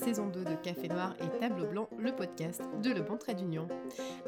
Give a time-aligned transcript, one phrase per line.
[0.00, 3.68] saison 2 de Café Noir et Tableau Blanc, le podcast de Le Bon Trait d'Union.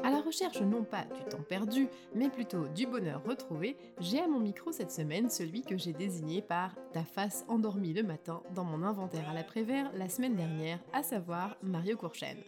[0.03, 4.27] À la recherche non pas du temps perdu, mais plutôt du bonheur retrouvé, j'ai à
[4.27, 8.65] mon micro cette semaine celui que j'ai désigné par ta face endormie le matin dans
[8.65, 12.43] mon inventaire à l'après-vert la semaine dernière, à savoir Mario Courchaine.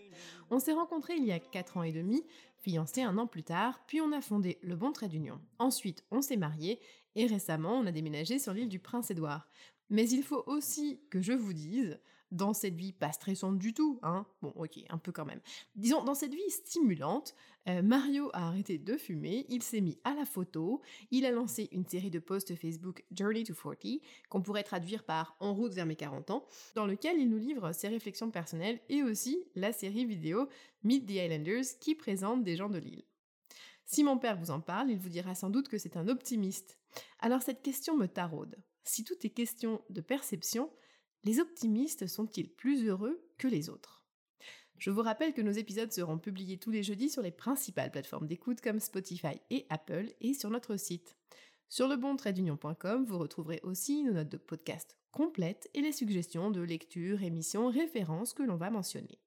[0.52, 2.23] On s'est rencontrés il y a 4 ans et demi,
[2.60, 5.42] fiancés un an plus tard, puis on a fondé Le Bon Trait d'Union.
[5.57, 6.80] Ensuite, on s'est mariés
[7.16, 9.48] et récemment, on a déménagé sur l'île du Prince-Édouard.
[9.89, 12.00] Mais il faut aussi que je vous dise,
[12.32, 15.42] dans cette vie pas stressante du tout, hein, bon ok, un peu quand même,
[15.75, 17.36] disons dans cette vie stimulante,
[17.68, 21.70] euh, Mario a arrêté de fumer, il s'est mis à la photo, il a lancé
[21.71, 25.86] une série de posts Facebook Journey to 40, qu'on pourrait traduire par En route vers
[25.86, 30.06] mes 40 ans, dans lequel il nous livre ses réflexions personnelles et aussi la série
[30.06, 30.48] vidéo
[30.84, 33.03] Meet the Islanders qui présente des gens de l'île.
[33.86, 36.78] Si mon père vous en parle, il vous dira sans doute que c'est un optimiste.
[37.20, 38.56] Alors cette question me taraude.
[38.84, 40.72] Si tout est question de perception,
[41.25, 44.04] les optimistes sont-ils plus heureux que les autres?
[44.78, 48.28] Je vous rappelle que nos épisodes seront publiés tous les jeudis sur les principales plateformes
[48.28, 51.16] d'écoute comme Spotify et Apple et sur notre site.
[51.68, 52.16] Sur le bon
[53.06, 58.34] vous retrouverez aussi nos notes de podcast complètes et les suggestions de lecture, émissions, références
[58.34, 59.20] que l'on va mentionner.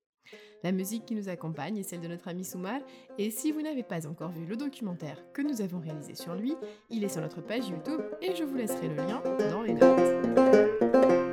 [0.63, 2.85] La musique qui nous accompagne est celle de notre ami Soumal,
[3.17, 6.55] et si vous n'avez pas encore vu le documentaire que nous avons réalisé sur lui,
[6.91, 11.28] il est sur notre page YouTube et je vous laisserai le lien dans les notes.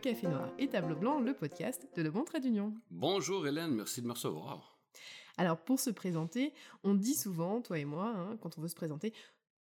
[0.00, 2.72] Café Noir et Tableau Blanc, le podcast de Le Bon Trait d'Union.
[2.90, 4.78] Bonjour Hélène, merci de me recevoir.
[5.36, 8.74] Alors pour se présenter, on dit souvent, toi et moi, hein, quand on veut se
[8.74, 9.12] présenter,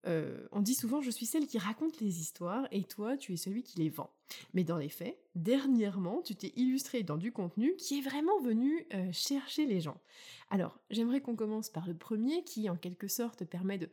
[0.06, 3.36] euh, on dit souvent je suis celle qui raconte les histoires et toi tu es
[3.36, 4.10] celui qui les vend.
[4.54, 8.86] Mais dans les faits, dernièrement tu t'es illustré dans du contenu qui est vraiment venu
[8.94, 10.00] euh, chercher les gens.
[10.48, 13.90] Alors j'aimerais qu'on commence par le premier qui en quelque sorte permet de,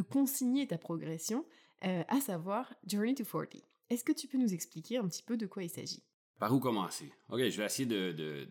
[0.00, 1.44] consigner ta progression,
[1.84, 3.62] euh, à savoir Journey to 40.
[3.92, 6.02] Est-ce que tu peux nous expliquer un petit peu de quoi il s'agit?
[6.38, 7.12] Par où commencer?
[7.28, 8.46] Ok, je vais essayer de,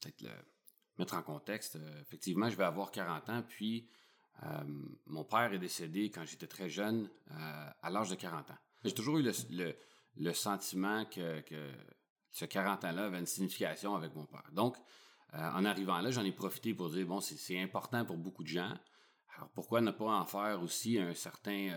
[0.00, 0.30] peut-être le
[0.98, 1.78] mettre en contexte.
[2.00, 3.88] effectivement, je vais avoir 40 ans, puis
[4.42, 4.48] euh,
[5.06, 8.58] mon père est décédé quand j'étais très jeune, euh, à l'âge de 40 ans.
[8.84, 9.32] J'ai toujours eu
[10.16, 11.44] le, sentiment que,
[12.32, 14.50] ce 40 ans-là avait une signification avec mon père.
[14.50, 14.76] Donc,
[15.34, 18.48] euh, en arrivant là, j'en ai profité pour dire, bon, c'est important pour beaucoup de
[18.48, 18.74] gens.
[19.36, 21.70] Alors, pourquoi ne pas en faire aussi un certain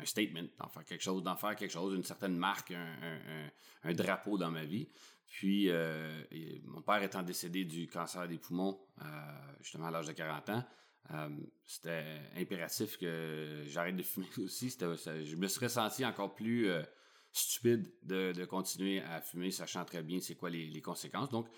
[0.00, 4.38] un statement, d'en faire quelque chose, d'en faire quelque chose, une certaine marque, un, drapeau
[4.38, 4.88] dans ma vie.
[5.26, 5.70] Puis,
[6.64, 8.78] mon père étant décédé du cancer des poumons,
[9.60, 10.64] justement à l'âge de 40 ans,
[11.10, 11.28] euh,
[11.64, 12.04] c'était
[12.36, 14.70] impératif que j'arrête de fumer aussi.
[14.70, 16.82] je me serais senti encore plus euh,
[17.32, 21.30] stupide de, continuer à fumer, sachant très bien c'est quoi les, conséquences.
[21.30, 21.48] Donc,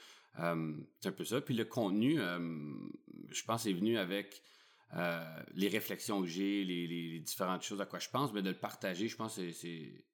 [0.40, 1.40] euh, c'est un peu ça.
[1.40, 4.42] Puis le contenu, je pense, est venu avec
[5.54, 9.08] les réflexions que j'ai, les, différentes choses à quoi je pense, mais de le partager,
[9.08, 9.50] je pense que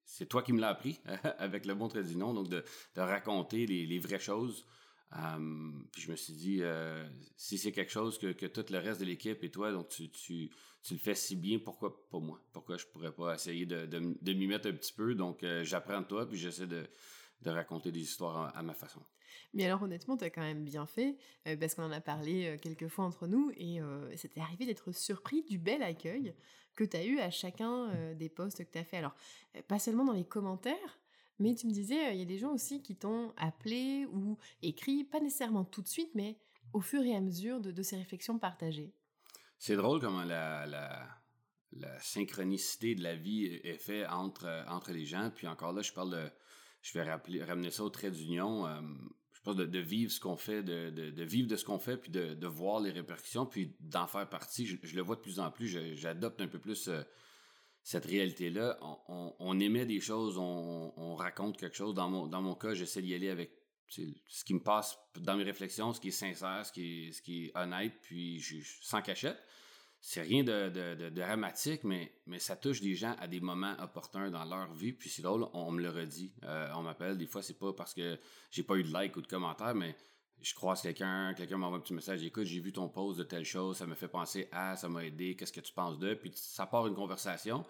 [0.03, 0.99] c'est toi qui me l'as appris
[1.37, 2.63] avec le bon nom, donc de,
[2.95, 4.65] raconter les vraies choses.
[5.13, 7.05] Um, puis je me suis dit, euh,
[7.35, 10.49] si c'est quelque chose que, tout le reste de l'équipe et toi, donc tu,
[10.89, 12.41] le fais si bien, pourquoi pas moi?
[12.53, 15.13] Pourquoi je pourrais pas essayer de, m'y mettre un petit peu?
[15.13, 16.87] Donc euh, j'apprends de toi, puis j'essaie de,
[17.41, 19.01] de, raconter des histoires à, ma façon.
[19.53, 22.57] Mais alors honnêtement, tu as quand même bien fait, euh, parce qu'on en a parlé
[22.61, 23.79] quelques fois entre nous, et
[24.15, 26.33] c'était arrivé d'être surpris du bel accueil
[26.75, 28.97] que tu as eu à chacun des posts que tu as fait.
[28.97, 29.15] Alors,
[29.67, 30.99] pas seulement dans les commentaires,
[31.39, 35.03] mais tu me disais, il y a des gens aussi qui t'ont appelé ou écrit,
[35.03, 36.37] pas nécessairement tout de suite, mais
[36.73, 38.93] au fur et à mesure de, ces réflexions partagées.
[39.57, 45.31] C'est drôle comment la, la, synchronicité de la vie est faite entre, entre les gens.
[45.35, 46.29] Puis encore là, je parle de.
[46.81, 47.03] Je vais
[47.43, 48.65] ramener ça au trait d'union.
[48.65, 48.81] Euh,
[49.33, 52.11] je pense de, vivre ce qu'on fait, de, de, vivre de ce qu'on fait, puis
[52.11, 54.65] de, voir les répercussions, puis d'en faire partie.
[54.65, 55.95] Je, le vois de plus en plus.
[55.95, 56.87] J'adopte un peu plus.
[56.87, 57.01] Euh,
[57.83, 58.77] cette réalité-là.
[59.07, 61.93] On, on, émet des choses, on, raconte quelque chose.
[61.93, 63.51] Dans mon, dans mon cas, j'essaie d'y aller avec
[63.87, 67.21] ce qui me passe dans mes réflexions, ce qui est sincère, ce qui est, ce
[67.21, 69.43] qui est honnête, puis je, sans cachette.
[70.03, 74.31] C'est rien de, de, dramatique, mais, mais ça touche des gens à des moments opportuns
[74.31, 74.93] dans leur vie.
[74.93, 76.33] Puis c'est drôle, on, me le redit.
[76.43, 78.19] Euh, on m'appelle, des fois, c'est pas parce que
[78.49, 79.95] j'ai pas eu de like ou de commentaire, mais
[80.41, 83.45] je croise quelqu'un, quelqu'un m'envoie un petit message, écoute, j'ai vu ton post de telle
[83.45, 86.31] chose, ça me fait penser à, ça m'a aidé, qu'est-ce que tu penses de, puis
[86.33, 87.63] ça part une conversation.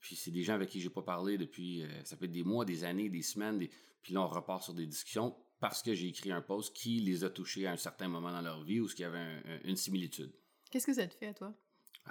[0.00, 2.44] Puis c'est des gens avec qui j'ai pas parlé depuis, euh, ça peut être des
[2.44, 3.58] mois, des années, des semaines,
[4.02, 7.24] puis là on repart sur des discussions parce que j'ai écrit un post qui les
[7.24, 10.32] a touchés à un certain moment dans leur vie ou ce qui avait une similitude.
[10.70, 11.54] Qu'est-ce que ça te fait à toi?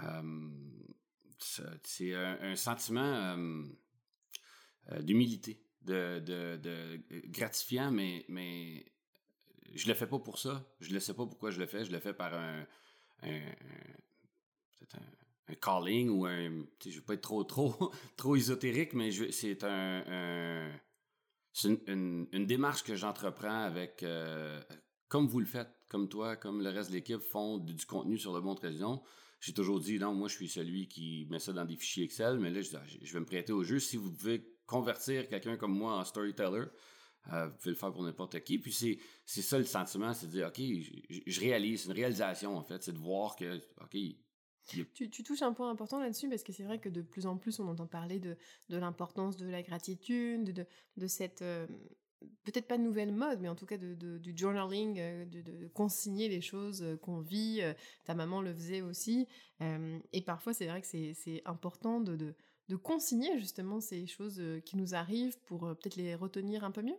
[0.01, 0.21] Euh,
[1.39, 3.35] c'est un, sentiment
[4.91, 8.85] euh, d'humilité, de, de, gratifiant, mais, mais
[9.73, 10.65] je le fais pas pour ça.
[10.79, 11.83] Je ne sais pas pourquoi je le fais.
[11.83, 12.65] Je le fais par un,
[13.23, 13.41] un,
[15.61, 16.65] calling ou un.
[16.83, 20.71] Je ne veux pas être trop, trop, trop ésotérique, mais c'est un,
[21.53, 24.03] c'est une, une, démarche que j'entreprends avec.
[24.03, 24.61] Euh,
[25.07, 28.33] comme vous le faites, comme toi, comme le reste de l'équipe font du, contenu sur
[28.33, 29.03] le bon tradition.
[29.43, 32.39] J'ai toujours dit, non, moi, je suis celui qui met ça dans des fichiers Excel,
[32.39, 32.69] mais là, je,
[33.01, 33.77] je vais me prêter au jeu.
[33.77, 36.63] Si vous pouvez convertir quelqu'un comme moi en storyteller,
[37.33, 38.57] euh, vous pouvez le faire pour n'importe qui.
[38.57, 40.61] Puis c'est, c'est ça le sentiment, c'est de dire, OK,
[41.27, 43.97] je, réalise, c'est une réalisation en fait, c'est de voir que, OK.
[44.65, 47.35] Tu, tu, touches un point important là-dessus parce que c'est vrai que de plus en
[47.35, 48.37] plus on entend parler de,
[48.69, 51.67] de l'importance de la gratitude, de, de cette, euh,
[52.43, 56.29] peut-être pas de nouvelle mode, mais en tout cas de, du journaling, euh, de, consigner
[56.29, 57.61] les choses qu'on vit.
[58.05, 59.27] Ta maman le faisait aussi.
[59.59, 62.15] et parfois c'est vrai que c'est important de,
[62.69, 66.97] de, consigner justement ces choses qui nous arrivent pour peut-être les retenir un peu mieux.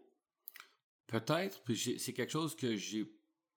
[1.06, 3.04] Peut-être, puis c'est quelque chose que j'ai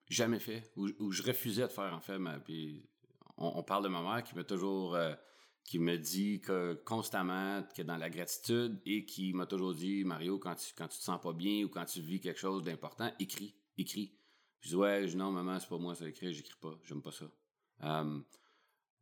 [0.08, 2.18] jamais fait, ou, je refusais de faire en fait.
[2.44, 2.88] puis
[3.38, 5.14] on, parle de ma mère qui m'a toujours, euh,
[5.64, 6.40] qui me dit
[6.84, 10.98] constamment que dans la gratitude et qui m'a toujours dit Mario quand tu quand tu
[10.98, 14.14] te sens pas bien ou quand tu vis quelque chose d'important, écris, écris.
[14.60, 17.12] je dis ouais, je, non maman c'est pas moi ça écrit, j'écris pas, j'aime pas
[17.12, 17.26] ça.
[17.80, 18.24] Hum,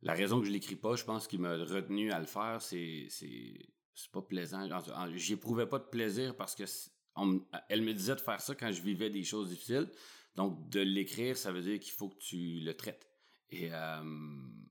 [0.01, 3.07] la raison que je l'écris pas, je pense qu'il m'a retenu à le faire, c'est
[3.09, 4.67] c'est c'est pas plaisant.
[5.15, 6.63] J'y éprouvais pas de plaisir parce que
[7.69, 9.89] elle me disait de faire ça quand je vivais des choses difficiles.
[10.35, 13.06] Donc, de l'écrire, ça veut dire qu'il faut que tu le traites.
[13.51, 14.03] Et euh,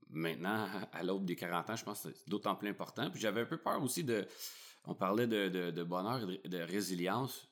[0.09, 3.09] maintenant, à l'aube des 40 ans, je pense que c'est d'autant plus important.
[3.09, 4.25] Puis j'avais un peu peur aussi de...
[4.85, 7.49] On parlait de, bonheur et de, résilience.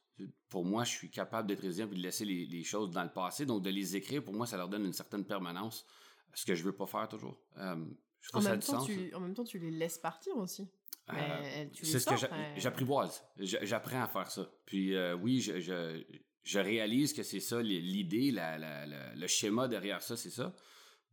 [0.47, 3.45] Pour moi, je suis capable d'être résilient et de laisser les, choses dans le passé.
[3.45, 5.85] Donc, de les écrire, pour moi, ça leur donne une certaine permanence.
[6.33, 7.37] Ce que je veux pas faire toujours.
[7.57, 7.75] Euh,
[8.33, 10.67] en, même temps, tu, en même temps, tu les laisses partir aussi.
[11.13, 12.15] Euh, c'est ce que
[12.55, 13.23] j'apprivoise.
[13.37, 14.49] J'apprends à faire ça.
[14.65, 15.59] Puis euh, oui, je,
[16.43, 20.53] je, réalise que c'est ça l'idée, le schéma derrière ça, c'est ça.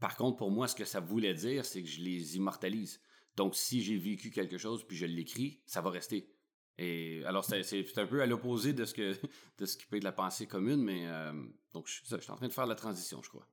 [0.02, 3.00] Par contre, pour moi, ce que ça voulait dire, c'est que je les immortalise.
[3.36, 6.28] Donc, si j'ai vécu quelque chose puis je l'écris, ça va rester.
[6.76, 9.12] Et alors, c'est un peu à l'opposé de ce que
[9.58, 11.32] de ce qui peut être la pensée commune, mais euh,
[11.72, 13.46] donc je, suis en train de faire la transition, je crois.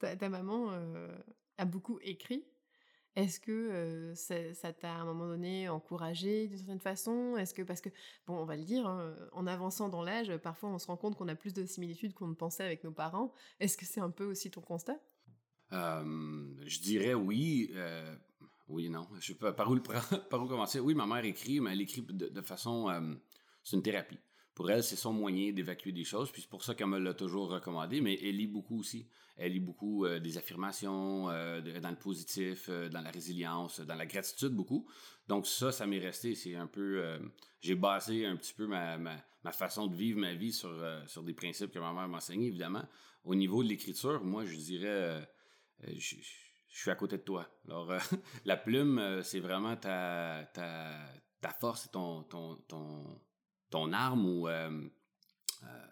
[0.00, 0.70] Ta, maman
[1.56, 2.44] a beaucoup écrit
[3.16, 7.38] est-ce que ça t'a à un moment donné encouragé d'une certaine façon?
[7.38, 7.88] Est-ce que parce que
[8.26, 11.16] bon, on va le dire, hein, en avançant dans l'âge, parfois on se rend compte
[11.16, 13.32] qu'on a plus de similitudes qu'on ne pensait avec nos parents.
[13.60, 15.00] Est-ce que c'est un peu aussi ton constat?
[15.70, 17.72] Je dirais oui.
[18.68, 19.06] oui, non.
[19.20, 19.78] Je sais pas par où,
[20.30, 20.80] par où commencer?
[20.80, 22.88] Oui, ma mère écrit, mais elle écrit de façon.
[23.62, 24.18] c'est une thérapie
[24.58, 27.14] pour elle, c'est son moyen d'évacuer des choses, puis c'est pour ça qu'elle me l'a
[27.14, 29.06] toujours recommandé, mais elle lit beaucoup aussi.
[29.36, 33.94] Elle lit beaucoup euh, des affirmations euh, dans le positif, euh, dans la résilience, dans
[33.94, 34.84] la gratitude beaucoup.
[35.28, 36.34] Donc ça, ça m'est resté.
[36.34, 37.20] C'est un peu...
[37.60, 39.14] j'ai basé un petit peu ma, ma,
[39.44, 40.74] ma, façon de vivre ma vie sur,
[41.06, 42.82] sur des principes que ma mère m'enseignait, évidemment.
[43.22, 45.28] Au niveau de l'écriture, moi, je dirais...
[45.86, 47.48] Je, je, suis à côté de toi.
[47.66, 47.92] Alors,
[48.44, 50.92] la plume, c'est vraiment ta, ta,
[51.40, 53.20] ta force ton, ton, ton
[53.70, 54.88] ton arme ou euh,
[55.64, 55.86] euh,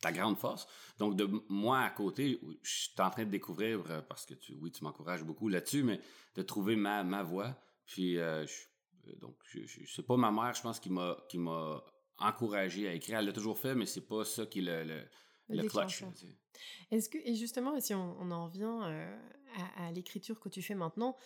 [0.00, 0.66] ta grande force.
[0.98, 4.54] Donc, de moi à côté, je suis en train de découvrir, euh, parce que tu,
[4.54, 6.00] oui, tu m'encourages beaucoup là-dessus, mais
[6.34, 7.56] de trouver ma, ma voie.
[7.86, 8.18] Puis,
[9.20, 11.82] donc, je, c'est pas ma mère, je pense, qui m'a, qui m'a
[12.18, 13.18] encouragé à écrire.
[13.18, 15.02] Elle l'a toujours fait, mais c'est pas ça qui est le,
[15.68, 16.04] clutch.
[16.90, 19.08] Est-ce que, et justement, si on, en revient
[19.76, 21.16] à, l'écriture que tu fais maintenant,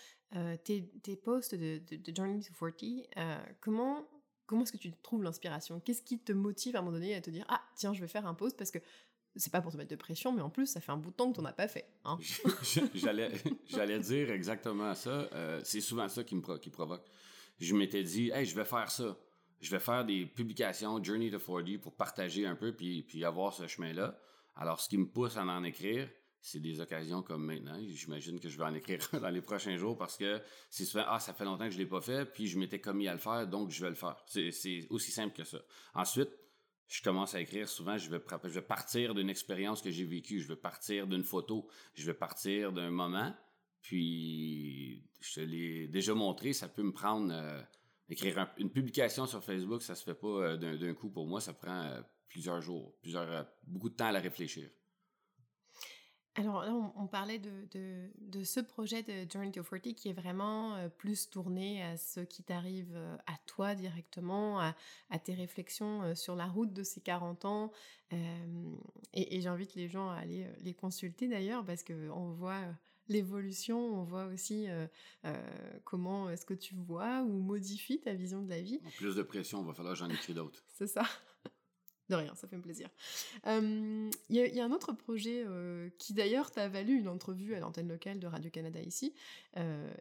[0.64, 4.06] tes, tes posts de, de, Journey to 40, comment
[4.46, 5.80] comment est-ce que tu trouves l'inspiration?
[5.80, 8.08] Qu'est-ce qui te motive à un moment donné à te dire ah tiens je vais
[8.08, 8.78] faire un post parce que
[9.36, 11.16] c'est pas pour te mettre de pression, mais en plus, ça fait un bout de
[11.16, 11.88] temps que tu n'en as pas fait.
[12.04, 12.18] Hein?
[13.66, 15.28] J'allais dire exactement ça.
[15.32, 17.04] Euh, c'est souvent ça qui me qui provoque.
[17.58, 19.16] Je m'étais dit, hey, je vais faire ça.
[19.64, 23.66] Je vais faire des publications Journey to 4D pour partager un peu puis, avoir ce
[23.66, 24.20] chemin-là.
[24.56, 26.06] Alors, ce qui me pousse à en écrire,
[26.42, 27.80] c'est des occasions comme maintenant.
[27.88, 31.18] J'imagine que je vais en écrire dans les prochains jours parce que c'est souvent ah
[31.18, 33.48] ça fait longtemps que je l'ai pas fait puis je m'étais commis à le faire
[33.48, 34.22] donc je vais le faire.
[34.26, 35.58] C'est aussi simple que ça.
[35.94, 36.28] Ensuite,
[36.86, 37.96] je commence à écrire souvent.
[37.96, 40.40] Je vais je vais partir d'une expérience que j'ai vécue.
[40.40, 41.66] Je vais partir d'une photo.
[41.94, 43.34] Je vais partir d'un moment.
[43.80, 46.52] Puis je te l'ai déjà montré.
[46.52, 47.62] Ça peut me prendre euh,
[48.08, 49.82] écrire une publication sur Facebook.
[49.82, 51.40] Ça se fait pas euh, d'un coup pour moi.
[51.40, 54.68] Ça prend euh, plusieurs jours, plusieurs beaucoup de temps à la réfléchir.
[56.36, 60.88] Alors là, on, parlait de, ce projet de Journey to 40 qui est vraiment euh,
[60.88, 64.74] plus tourné à ce qui t'arrive euh, à toi directement, à,
[65.22, 67.72] tes réflexions euh, sur la route de ces 40 ans.
[69.12, 72.62] et, j'invite les gens à aller les consulter d'ailleurs parce qu'on voit
[73.08, 74.66] l'évolution, on voit aussi
[75.84, 78.80] comment est-ce que tu vois ou modifies ta vision de la vie.
[78.84, 80.62] En plus de pression, il va falloir que j'en écris d'autres.
[80.74, 81.04] C'est ça.
[82.10, 82.90] De rien, ça fait plaisir.
[83.46, 85.46] Il y, y, a un autre projet
[85.98, 89.14] qui d'ailleurs t'a valu une entrevue à l'antenne locale de Radio-Canada ici,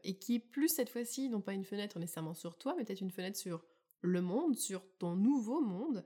[0.04, 3.12] et qui plus cette fois-ci, non pas une fenêtre nécessairement sur toi, mais peut-être une
[3.12, 3.64] fenêtre sur
[4.04, 6.04] le monde, sur ton nouveau monde,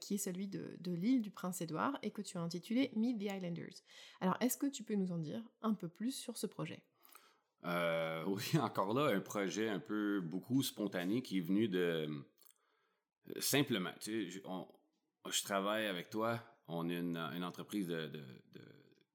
[0.00, 3.82] qui est celui de, l'île du Prince-Édouard, et que tu as intitulé Meet the Islanders.
[4.20, 6.82] Alors, est-ce que tu peux nous en dire un peu plus sur ce projet?
[8.26, 12.08] Oui, encore là, un projet un peu beaucoup spontané qui est venu de...
[13.38, 14.42] Simplement, tu sais,
[15.30, 16.40] je travaille avec toi.
[16.68, 17.90] On est une, entreprise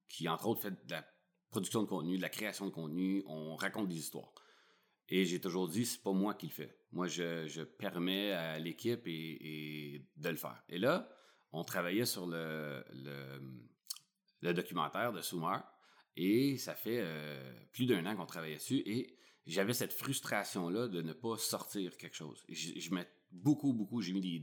[0.08, 1.06] qui, entre autres, fait de la
[1.52, 3.24] production de contenu, de la création de contenu.
[3.28, 4.34] On raconte des histoires.
[5.10, 6.78] Et j'ai toujours dit, c'est pas moi qui le fais.
[6.92, 10.64] Moi, je, permets à l'équipe et, de le faire.
[10.70, 11.10] Et là,
[11.52, 12.84] on travaillait sur le,
[14.42, 15.58] le, documentaire de Soumer.
[16.16, 18.82] Et ça fait euh, plus d'un an qu'on travaillait dessus.
[18.86, 22.44] Et j'avais cette frustration-là de ne pas sortir quelque chose.
[22.50, 22.90] je, je
[23.32, 24.02] beaucoup, beaucoup.
[24.02, 24.40] J'ai mis des,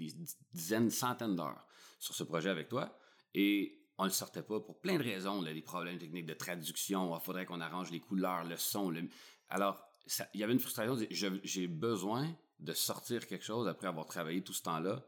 [0.53, 1.67] dizaines, centaines d'heures
[1.99, 2.99] sur ce projet avec toi.
[3.35, 5.41] Et on le sortait pas pour plein de raisons.
[5.43, 7.15] Là, des problèmes techniques de traduction.
[7.17, 8.93] Il faudrait qu'on arrange les couleurs, le son.
[9.49, 9.89] Alors,
[10.35, 10.97] il y avait une frustration.
[11.11, 15.05] J'ai besoin de sortir quelque chose après avoir travaillé tout ce temps-là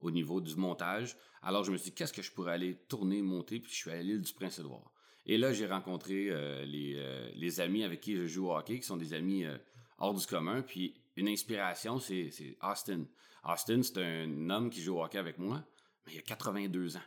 [0.00, 1.16] au niveau du montage.
[1.42, 3.60] Alors, je me suis dit, qu'est-ce que je pourrais aller tourner, monter?
[3.60, 4.92] Puis je suis allé à l'île du Prince-Édouard.
[5.24, 8.78] Et là, j'ai rencontré euh, les, euh, les, amis avec qui je joue au hockey,
[8.78, 9.56] qui sont des amis euh,
[9.98, 10.62] hors du commun.
[10.62, 12.30] Puis une inspiration, c'est
[12.62, 13.04] Austin.
[13.44, 15.64] Austin, c'est un homme qui joue au hockey avec moi,
[16.06, 17.00] mais il a 82 ans.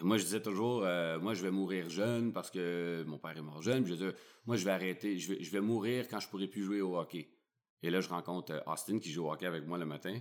[0.00, 3.36] Et moi, je disais toujours, euh, moi, je vais mourir jeune parce que mon père
[3.36, 3.86] est mort jeune.
[3.86, 4.14] je disais,
[4.46, 6.96] moi, je vais arrêter, je vais, je vais mourir quand je pourrai plus jouer au
[6.96, 7.28] hockey.
[7.82, 10.18] Et là, je rencontre euh, Austin qui joue au hockey avec moi le matin.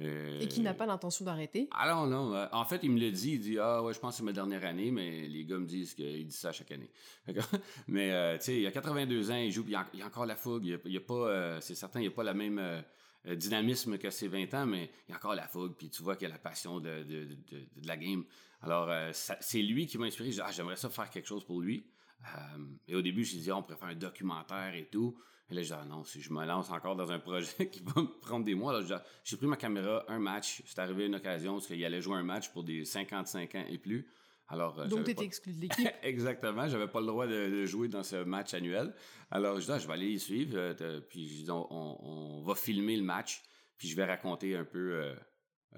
[0.00, 1.68] Euh, et qui n'a pas l'intention d'arrêter?
[1.72, 2.48] Ah non, non.
[2.52, 3.32] En fait, il me le dit.
[3.32, 5.66] Il dit Ah ouais, je pense que c'est ma dernière année, mais les gars me
[5.66, 6.90] disent qu'il dit ça chaque année.
[7.88, 10.64] mais tu sais, il a 82 ans, il joue, il a, a encore la fougue.
[10.64, 12.82] Il a, a pas, c'est certain, il a pas la même
[13.26, 16.16] dynamisme que ses 20 ans, mais il y a encore la fougue, puis tu vois
[16.16, 18.24] qu'il a la passion de, de, de, la game.
[18.62, 20.30] Alors, euh, c'est lui qui m'a inspiré.
[20.30, 21.84] Je dis, ah, j'aimerais ça faire quelque chose pour lui.
[22.24, 25.16] Euh, et au début, je disais, on pourrait faire un documentaire et tout.
[25.50, 27.82] Et là, je dis, ah non, si je me lance encore dans un projet qui
[27.82, 28.80] va me prendre des mois,
[29.24, 30.62] j'ai pris ma caméra, un match.
[30.64, 33.78] C'est arrivé une occasion parce qu'il allait jouer un match pour des 55 ans et
[33.78, 34.08] plus.
[34.48, 35.88] Alors, euh, Donc, tu étais exclu de l'équipe.
[36.02, 36.68] Exactement.
[36.68, 38.94] J'avais pas le droit de, jouer dans ce match annuel.
[39.30, 40.52] Alors, je dis, ah, je vais aller y suivre.
[40.56, 43.42] Euh, puis, je dis, on, va filmer le match.
[43.78, 45.14] Puis, je vais raconter un peu euh,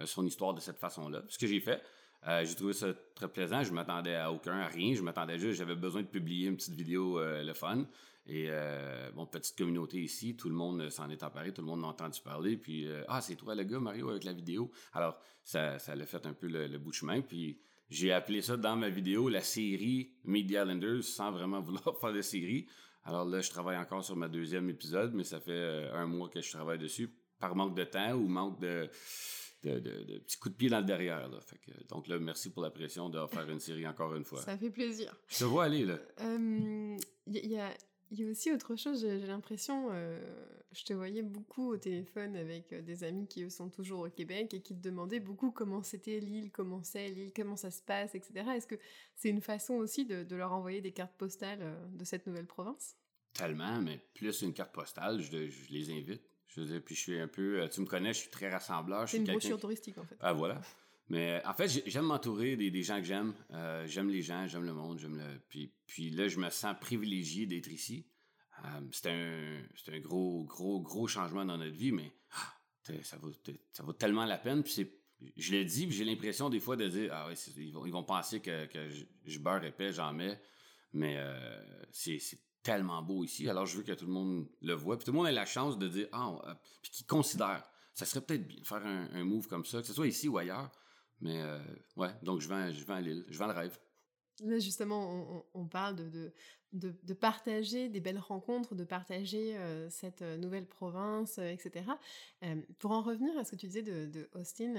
[0.06, 1.22] son histoire de cette façon-là.
[1.28, 1.82] Ce que j'ai fait.
[2.44, 3.62] J'ai trouvé ça très plaisant.
[3.62, 4.94] Je m'attendais à aucun, à rien.
[4.94, 7.84] Je m'attendais juste, j'avais besoin de publier une petite vidéo, le fun.
[8.26, 8.48] Et
[9.14, 12.20] bon, petite communauté ici, tout le monde s'en est emparé, tout le monde a entendu
[12.22, 12.56] parler.
[12.56, 14.70] Puis, ah, c'est toi le gars, Mario, avec la vidéo.
[14.92, 17.20] Alors, ça, ça l'a fait un peu le, le bout de chemin.
[17.20, 17.58] Puis,
[17.90, 22.22] j'ai appelé ça dans ma vidéo la série Media Islanders sans vraiment vouloir faire de
[22.22, 22.66] série.
[23.04, 26.28] Alors là, je travaille encore sur ma deuxième épisode, mais ça fait euh, un mois
[26.28, 28.88] que je travaille dessus par manque de temps ou manque de,
[29.64, 31.28] de, de, petits coups de pied dans le derrière.
[31.88, 34.42] donc là, merci pour la pression de faire une série encore une fois.
[34.42, 35.14] Ça fait plaisir.
[35.28, 35.98] Je te vois aller, là.
[36.20, 37.70] Il euh, y, a,
[38.10, 40.20] il y a aussi autre chose, j'ai l'impression, euh,
[40.72, 44.54] je te voyais beaucoup au téléphone avec euh, des amis qui sont toujours au Québec
[44.54, 48.14] et qui te demandaient beaucoup comment c'était l'île, comment c'est l'île, comment ça se passe,
[48.14, 48.50] etc.
[48.54, 48.76] Est-ce que
[49.16, 52.96] c'est une façon aussi de, leur envoyer des cartes postales euh, de cette nouvelle province?
[53.32, 56.22] Tellement, mais plus une carte postale, je, les invite.
[56.48, 59.08] Je veux puis je suis un peu, tu me connais, je suis très rassembleur.
[59.08, 60.16] C'est une brochure touristique en fait.
[60.20, 60.60] Ah voilà.
[61.08, 63.34] Mais en fait, j'aime m'entourer des, gens que j'aime.
[63.52, 65.38] Euh, j'aime les gens, j'aime le monde, j'aime le.
[65.48, 68.06] Puis, puis là, je me sens privilégié d'être ici.
[68.64, 72.54] Euh, c'est un, un, gros, gros, gros changement dans notre vie, mais ah,
[73.02, 73.32] ça, vaut,
[73.72, 74.62] ça vaut tellement la peine.
[74.62, 74.90] Puis c'est,
[75.36, 78.04] je l'ai dit, j'ai l'impression des fois de dire Ah oui, ils vont, ils vont
[78.04, 78.88] penser que, que
[79.26, 80.40] je, beurre épais, j'en mets.
[80.94, 82.18] Mais euh, c'est,
[82.64, 83.48] tellement beau ici.
[83.48, 84.96] Alors je veux que tout le monde le voit.
[84.96, 87.62] Puis tout le monde ait la chance de dire Ah, puis qu'ils considère.
[87.92, 90.36] Ça serait peut-être bien de faire un, move comme ça, que ce soit ici ou
[90.36, 90.72] ailleurs
[91.20, 91.58] mais euh,
[91.96, 93.78] ouais, donc je vais, je à Lille, je vais le rêve.
[94.40, 96.32] Là, justement, on, parle de,
[96.72, 101.86] de, de, partager des belles rencontres, de partager euh, cette nouvelle province, etc.
[102.80, 104.74] pour en revenir à ce que tu disais de Austin,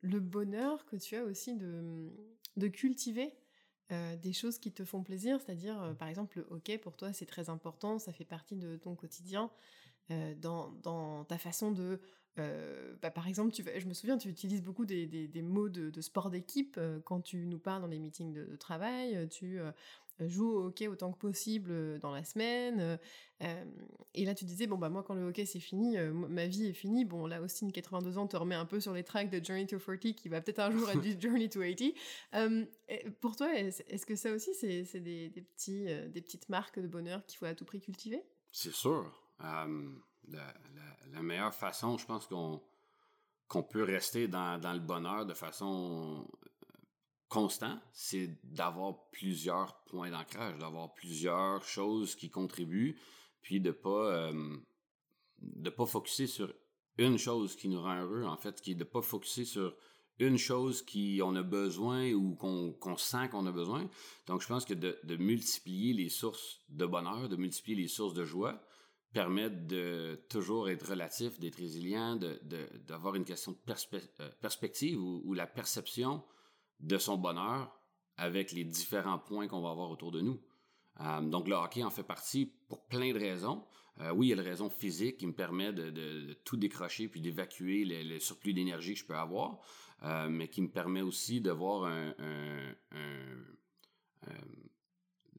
[0.00, 2.10] le bonheur que tu as aussi de,
[2.56, 3.34] de cultiver
[3.90, 7.50] des choses qui te font plaisir, c'est-à-dire, par exemple, le hockey, pour toi, c'est très
[7.50, 9.50] important, ça fait partie de ton quotidien.
[10.08, 12.00] dans, dans, ta façon de
[12.38, 15.90] euh, bah, par exemple, tu, je me souviens, tu utilises beaucoup des, des, mots de,
[15.90, 19.16] de sport d'équipe euh, quand tu nous parles dans les meetings de, travail.
[19.16, 19.58] Euh, tu
[20.20, 22.98] joues au hockey autant que possible dans la semaine.
[24.14, 26.72] et là, tu disais, bon, bah, moi, quand le hockey c'est fini, ma vie est
[26.72, 27.04] finie.
[27.04, 29.78] Bon, là, Austin, 82 ans, te remet un peu sur les tracks de Journey to
[29.78, 32.64] 40 qui va peut-être un jour être du Journey to 80.
[33.20, 37.24] pour toi, est-ce que ça aussi, c'est des, des, petits, des petites marques de bonheur
[37.26, 38.22] qu'il faut à tout prix cultiver?
[38.52, 39.12] C'est sûr
[40.28, 42.62] la, meilleure façon, je pense qu'on
[43.48, 46.26] qu'on peut rester dans, dans, le bonheur de façon
[47.28, 52.98] constant, c'est d'avoir plusieurs points d'ancrage, d'avoir plusieurs choses qui contribuent,
[53.42, 54.32] puis de pas
[55.38, 56.52] de pas focuser sur
[56.98, 59.76] une chose qui nous rend heureux, en fait, qui est de pas focuser sur
[60.18, 63.88] une chose qui on a besoin ou qu'on sent qu'on a besoin.
[64.26, 68.24] Donc, je pense que de, multiplier les sources de bonheur, de multiplier les sources de
[68.24, 68.62] joie,
[69.12, 72.16] permet de toujours être relatif, d'être résilient,
[72.86, 73.58] d'avoir de, une question de
[74.20, 76.22] euh, perspective ou, la perception
[76.80, 77.80] de son bonheur
[78.16, 80.40] avec les différents points qu'on va avoir autour de nous.
[81.00, 83.64] Euh, donc, le hockey en fait partie pour plein de raisons.
[84.00, 87.20] Euh, oui, il y a la raison physique qui me permet de, tout décrocher puis
[87.20, 89.58] d'évacuer le, surplus d'énergie que je peux avoir,
[90.28, 94.28] mais qui me permet aussi d'avoir un, un, un,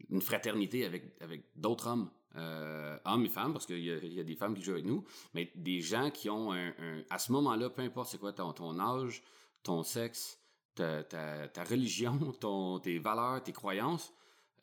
[0.10, 4.36] une fraternité avec d'autres hommes, euh, hommes et femmes, parce qu'il y, y, a des
[4.36, 5.04] femmes qui jouent avec nous,
[5.34, 6.74] mais des gens qui ont un,
[7.10, 9.24] à ce moment-là, peu importe c'est quoi ton, ton âge,
[9.64, 10.40] ton sexe,
[10.76, 14.14] ta, ta, ta religion, ton, tes valeurs, tes croyances,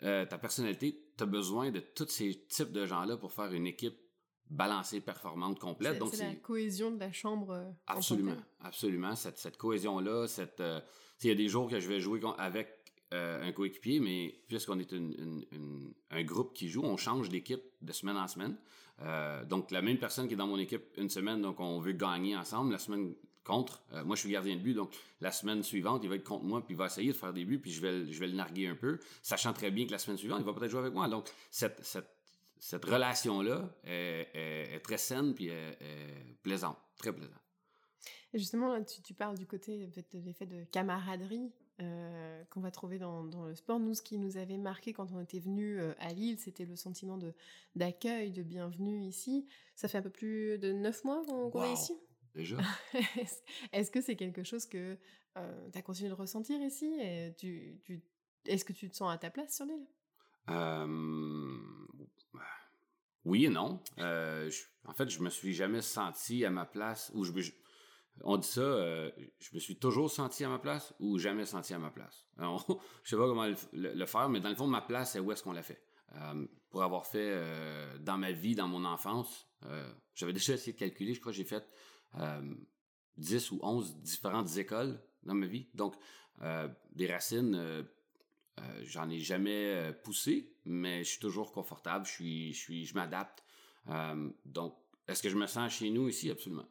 [0.02, 3.66] euh, ta personnalité, tu as besoin de tous ces types de gens-là pour faire une
[3.66, 3.99] équipe
[4.50, 6.02] balancée, performante, complète.
[6.12, 7.52] C'est la cohésion de la chambre.
[7.52, 9.16] Euh, absolument, absolument.
[9.16, 10.62] Cette, cette cohésion-là, cette,
[11.23, 12.84] il y a des jours que je vais jouer avec
[13.14, 14.92] un coéquipier, mais puisqu'on est
[16.11, 18.56] un groupe qui joue, on change d'équipe de semaine en semaine.
[19.49, 22.37] donc, la même personne qui est dans mon équipe une semaine, donc on veut gagner
[22.37, 22.73] ensemble.
[22.73, 23.83] La semaine contre.
[23.92, 26.44] Euh, moi, je suis gardien de but, donc la semaine suivante, il va être contre
[26.44, 28.35] moi, puis il va essayer de faire des buts, puis je vais, je vais le
[28.35, 30.94] narguer un peu, sachant très bien que la semaine suivante, il va peut-être jouer avec
[30.94, 31.06] moi.
[31.09, 32.09] Donc, cette, cette,
[32.59, 35.78] cette relation-là est, très saine, puis est,
[36.42, 37.38] plaisante, très plaisante.
[38.33, 43.25] Justement, tu, tu, parles du côté de l'effet de camaraderie euh, qu'on va trouver dans,
[43.25, 43.81] dans, le sport.
[43.81, 46.76] Nous, ce qui nous avait marqué quand on était venu euh, à Lille, c'était le
[46.76, 47.19] sentiment
[47.75, 49.47] d'accueil, de, bienvenue ici.
[49.75, 51.95] Ça fait un peu plus de neuf mois qu'on est ici
[52.35, 52.59] déjà.
[53.73, 54.99] Est-ce que c'est quelque chose que
[55.37, 58.02] euh, tu as continué de ressentir ici et tu, tu,
[58.47, 59.87] Est-ce que tu te sens à ta place sur l'île
[60.50, 61.57] euh,
[63.25, 63.81] Oui et non.
[63.99, 64.50] Euh,
[64.85, 67.11] en fait, je me suis jamais senti à ma place.
[67.14, 67.33] Ou je,
[68.22, 71.74] on dit ça, euh, je me suis toujours senti à ma place ou jamais senti
[71.74, 72.27] à ma place?
[72.38, 72.64] Alors,
[73.03, 75.42] je sais pas comment le, faire, mais dans le fond, ma place, c'est où est-ce
[75.42, 75.83] qu'on l'a fait.
[76.14, 77.37] Euh, pour avoir fait
[78.00, 79.48] dans ma vie, dans mon enfance,
[80.14, 81.64] j'avais déjà essayé de calculer, je crois que j'ai fait
[83.16, 85.68] 10 ou 11 différentes écoles dans ma vie.
[85.74, 85.94] Donc,
[86.42, 87.83] euh, des racines, euh,
[88.61, 92.94] euh, j'en ai jamais poussé, mais je suis toujours confortable, je suis, je suis, je
[92.94, 93.42] m'adapte.
[94.44, 96.31] donc, est-ce que je me sens chez nous ici?
[96.31, 96.66] Absolument.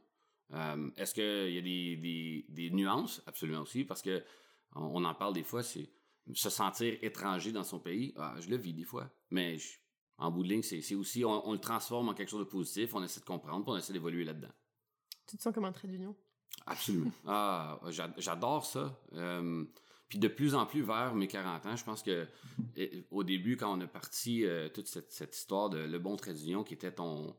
[0.95, 3.21] Est-ce qu'il y a des, des, des, nuances?
[3.25, 4.23] Absolument aussi, parce que
[4.75, 5.89] on, en parle des fois, c'est
[6.33, 8.13] se sentir étranger dans son pays.
[8.17, 9.57] Ah, je le vis des fois, mais
[10.17, 12.93] en bout de ligne, c'est, aussi, on, on, le transforme en quelque chose de positif,
[12.95, 14.51] on essaie de comprendre, puis on essaie d'évoluer là-dedans.
[15.27, 16.15] Tu te sens comme un trait d'union?
[16.65, 17.11] Absolument.
[17.25, 17.79] ah,
[18.17, 18.99] j'adore ça.
[19.13, 19.65] Euh,
[20.09, 22.27] puis de plus en plus vers mes 40 ans, je pense que
[23.09, 26.63] au début, quand on a parti euh, toute cette, histoire de le bon trait d'union
[26.63, 27.35] qui était ton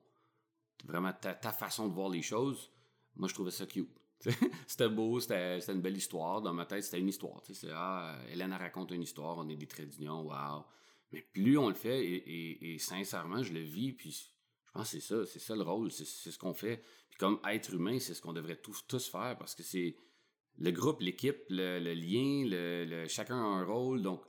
[0.85, 2.71] vraiment ta, façon de voir les choses,
[3.17, 3.91] moi je trouvais ça cute.
[4.67, 6.41] c'était beau, c'était une belle histoire.
[6.41, 7.43] Dans ma tête, c'était une histoire.
[7.45, 10.65] C'est ah, Hélène raconte une histoire, on est des traits d'union, wow.
[11.13, 14.99] Mais plus on le fait, et, et, sincèrement, je le vis, puis je pense que
[14.99, 16.83] c'est ça, c'est ça le rôle, c'est ce qu'on fait.
[17.11, 19.97] Puis comme être humain, c'est ce qu'on devrait tous, tous faire parce que c'est
[20.59, 24.03] le groupe, l'équipe, le, lien, le, chacun a un rôle.
[24.03, 24.23] Donc,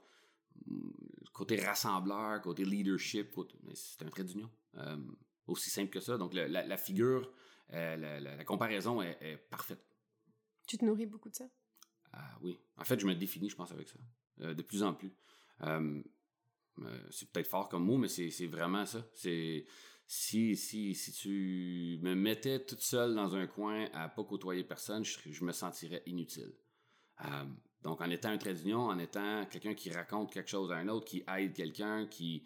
[1.34, 3.36] côté rassembleur, côté leadership,
[3.74, 4.50] c'est un trait d'union.
[4.78, 4.98] Euh,
[5.48, 6.18] aussi simple que ça.
[6.18, 7.32] Donc, la, figure,
[7.74, 9.84] euh, la, comparaison est, parfaite.
[10.68, 11.46] Tu te nourris beaucoup de ça?
[12.14, 12.60] Ah, oui.
[12.78, 14.00] En fait, je me définis, je pense, avec ça.
[14.42, 15.14] Euh, de plus en plus.
[17.10, 19.06] c'est peut-être fort comme mot, mais c'est vraiment ça.
[19.14, 19.66] C'est
[20.08, 25.04] si, si, si tu me mettais toute seule dans un coin à pas côtoyer personne,
[25.04, 26.54] je, me sentirais inutile.
[27.24, 27.46] Euh,
[27.82, 30.88] donc, en étant un trait d'union, en étant quelqu'un qui raconte quelque chose à un
[30.90, 32.46] autre, qui aide quelqu'un, qui,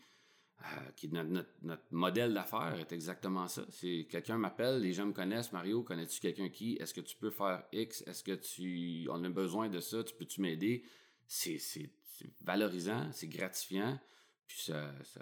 [0.61, 3.65] euh, qui notre, notre, modèle d'affaires est exactement ça.
[3.69, 7.31] C'est quelqu'un m'appelle, les gens me connaissent, Mario, connais-tu quelqu'un qui, est-ce que tu peux
[7.31, 10.83] faire X, est-ce que tu, on a besoin de ça, tu peux-tu m'aider?
[11.27, 11.59] C'est,
[12.41, 13.99] valorisant, c'est gratifiant,
[14.47, 15.21] puis ça, ça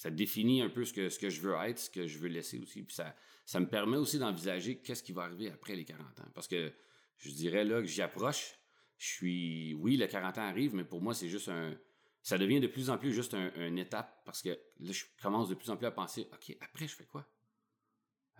[0.00, 2.28] ça définit un peu ce que, ce que je veux être, ce que je veux
[2.28, 2.82] laisser aussi.
[2.82, 3.14] Puis ça,
[3.44, 6.28] ça me permet aussi d'envisager qu'est-ce qui va arriver après les 40 ans.
[6.34, 6.72] Parce que
[7.18, 8.54] je dirais là que j'y approche.
[8.96, 9.74] Je suis.
[9.74, 11.76] Oui, le 40 ans arrive, mais pour moi, c'est juste un.
[12.22, 15.48] Ça devient de plus en plus juste un, une étape parce que là, je commence
[15.48, 17.26] de plus en plus à penser OK, après, je fais quoi?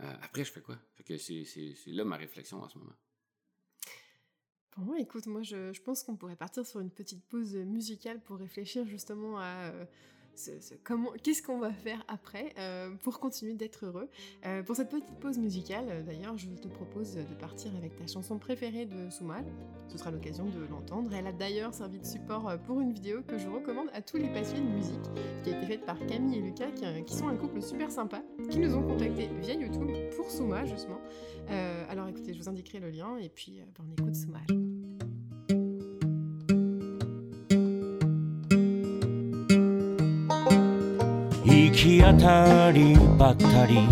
[0.00, 0.78] Euh, après, je fais quoi?
[0.94, 2.96] Fait c'est là ma réflexion en ce moment.
[4.76, 8.38] Bon, écoute, moi, je, je pense qu'on pourrait partir sur une petite pause musicale pour
[8.38, 9.72] réfléchir justement à.
[9.72, 9.84] Euh,
[10.84, 14.08] comment, qu'est-ce qu'on va faire après euh, pour continuer d'être heureux.
[14.46, 18.06] Euh, pour cette petite pause musicale, euh, d'ailleurs, je te propose de partir avec ta
[18.06, 19.44] chanson préférée de Soumal.
[19.88, 21.12] Ce sera l'occasion de l'entendre.
[21.14, 24.28] Elle a d'ailleurs servi de support pour une vidéo que je recommande à tous les
[24.28, 25.02] passionnés de musique,
[25.42, 26.70] qui a été faite par Camille et Lucas,
[27.06, 31.00] qui, sont un couple super sympa, qui nous ont contactés via YouTube pour Souma, justement.
[31.88, 34.40] alors écoutez, je vous indiquerai le lien, et puis ben, on écoute Souma.
[41.62, 43.86] 行き当たりばったり。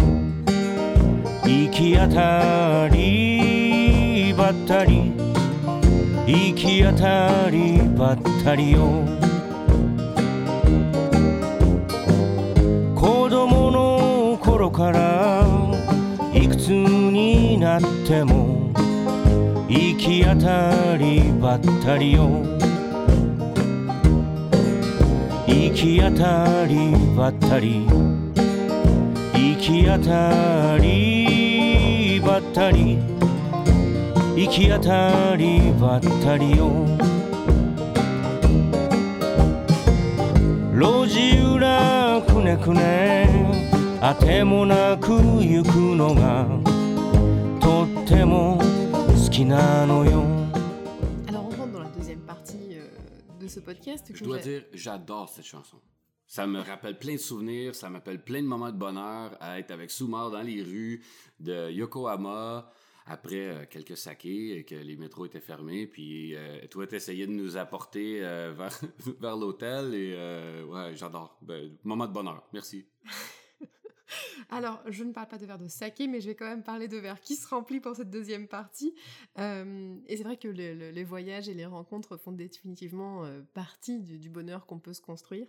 [1.45, 5.13] 行き当たりばったり。
[6.27, 9.05] 行き当たりばったりよ。
[12.95, 15.47] 子供の頃から
[16.33, 18.73] いくつになっても
[19.69, 22.58] 行き当たりばったりよ。
[25.69, 27.87] 行き当たりばったり。
[29.35, 32.99] 行き当たりばったり。
[34.35, 36.71] 行き当たりばったりよ。
[40.73, 43.29] 路地裏くねくね。
[44.01, 46.47] あてもなく行くのが
[47.61, 50.38] とっても好きなのよ。
[53.69, 54.11] Podcast.
[54.15, 55.79] Je dois dire, j'adore cette chanson.
[56.27, 59.71] Ça me rappelle plein de souvenirs, ça m'appelle plein de moments de bonheur à être
[59.73, 61.05] avec Soumar dans les rues
[61.39, 62.73] de Yokohama
[63.05, 65.87] après euh, quelques sakés et que les métros étaient fermés.
[65.87, 68.81] Puis euh, toi, tu essayais de nous apporter euh, vers,
[69.21, 70.15] vers l'hôtel et
[70.65, 71.37] ouais, j'adore.
[71.43, 72.49] Ben, moment de bonheur.
[72.55, 72.87] Merci.
[74.51, 76.89] Alors, je ne parle pas de verre de saké, mais je vais quand même parler
[76.89, 78.95] de verre qui se remplit pour cette deuxième partie.
[79.39, 84.29] Euh, et c'est vrai que les voyages et les rencontres font définitivement euh, partie du
[84.29, 85.47] bonheur qu'on peut se construire.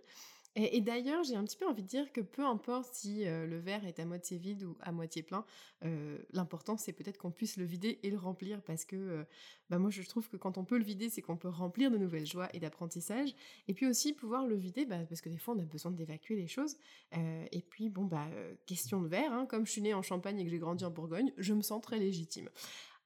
[0.55, 3.59] Et, d'ailleurs, j'ai un petit peu envie de dire que peu importe si euh, le
[3.59, 5.45] verre est à moitié vide ou à moitié plein,
[5.85, 9.23] euh, l'important c'est peut-être qu'on puisse le vider et le remplir parce que euh,
[9.69, 11.97] bah, moi je trouve que quand on peut le vider, c'est qu'on peut remplir de
[11.97, 13.35] nouvelles joies et d'apprentissage.
[13.67, 16.35] Et puis aussi pouvoir le vider bah, parce que des fois on a besoin d'évacuer
[16.35, 16.77] les choses.
[17.13, 18.27] et puis bon, bah,
[18.65, 20.91] question de verre, hein, comme je suis née en Champagne et que j'ai grandi en
[20.91, 22.49] Bourgogne, je me sens très légitime.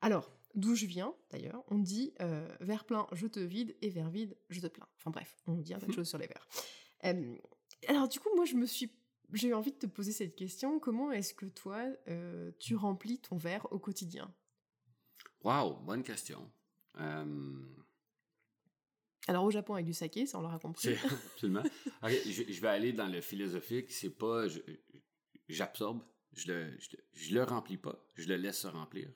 [0.02, 2.14] Alors, d'où je viens d'ailleurs, on dit
[2.62, 4.88] verre plein, je te vide et verre vide, je te plains.
[4.98, 6.48] Enfin bref, on dit un tas de choses sur les verres
[7.88, 8.92] alors du coup, moi, je me suis,
[9.34, 10.80] j'ai eu envie de te poser cette question.
[10.80, 14.34] Comment est-ce que toi, euh, tu remplis ton verre au quotidien?
[15.44, 16.50] Waouh, bonne question.
[19.28, 20.90] Alors au Japon avec du saké, ça on l'aura compris.
[21.34, 21.64] Absolument.
[22.04, 23.92] je, vais aller dans le philosophique.
[23.92, 24.46] C'est pas,
[25.48, 26.02] j'absorbe,
[26.34, 26.78] je, le,
[27.14, 29.10] je, le remplis pas, je le laisse se remplir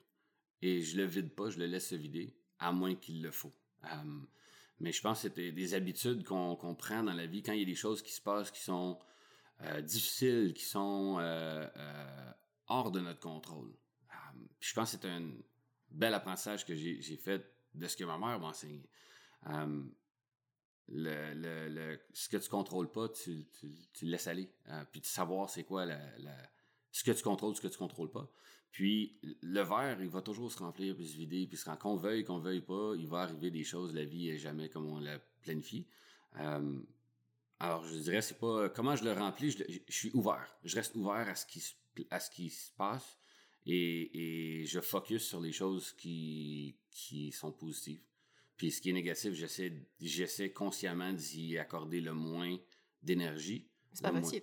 [0.62, 3.52] et je le vide pas, je le laisse se vider à moins qu'il le faut.
[4.80, 7.62] Mais je pense que c'est des habitudes qu'on prend dans la vie quand il y
[7.62, 8.98] a des choses qui se passent qui sont
[9.62, 12.32] euh, difficiles, qui sont euh, euh,
[12.68, 13.72] hors de notre contrôle.
[14.60, 15.32] je pense que c'est un
[15.90, 18.88] bel apprentissage que j'ai fait de ce que ma mère m'a enseigné.
[20.90, 23.46] Le, ce que tu contrôles pas, tu,
[23.92, 24.48] tu, le laisses aller.
[24.92, 25.86] puis de savoir c'est quoi
[26.98, 28.28] ce que tu contrôles, ce que tu contrôles pas.
[28.72, 32.40] Puis le verre, il va toujours se remplir puis se vider, puis qu'on veuille, qu'on
[32.40, 35.86] veuille pas, il va arriver des choses, la vie est jamais comme on la planifie.
[36.40, 36.80] Euh,
[37.60, 40.58] alors je dirais, c'est pas comment je le remplis, je, suis ouvert.
[40.64, 41.62] Je reste ouvert à ce qui,
[42.10, 43.16] à ce qui se passe
[43.64, 48.02] et, je focus sur les choses qui, qui sont positives.
[48.56, 52.58] Puis ce qui est négatif, j'essaie, j'essaie consciemment d'y accorder le moins
[53.04, 53.68] d'énergie.
[53.92, 54.42] C'est pas facile.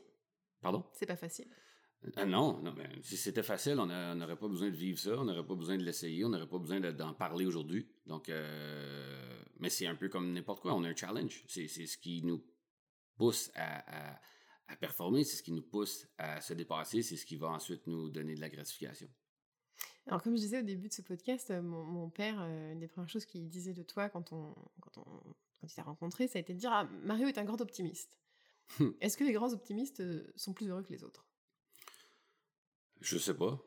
[0.61, 0.85] Pardon?
[0.93, 1.47] C'est pas facile.
[2.15, 5.25] Ah non, non mais si c'était facile, on n'aurait pas besoin de vivre ça, on
[5.25, 7.87] n'aurait pas besoin de l'essayer, on n'aurait pas besoin d'en parler aujourd'hui.
[8.05, 11.43] Donc, euh, mais c'est un peu comme n'importe quoi, on a un challenge.
[11.47, 12.43] C'est ce qui nous
[13.15, 14.19] pousse à,
[14.79, 18.09] performer, c'est ce qui nous pousse à se dépasser, c'est ce qui va ensuite nous
[18.09, 19.09] donner de la gratification.
[20.07, 22.87] Alors, comme je disais au début de ce podcast, euh, mon, père, euh, une des
[22.87, 25.03] premières choses qu'il disait de toi quand, on, quand, on,
[25.59, 28.19] quand il t'a rencontré, ça a été de dire ah, Mario est un grand optimiste.
[29.01, 30.03] Est-ce que les grands optimistes
[30.35, 31.24] sont plus heureux que les autres?
[33.01, 33.59] Je sais pas.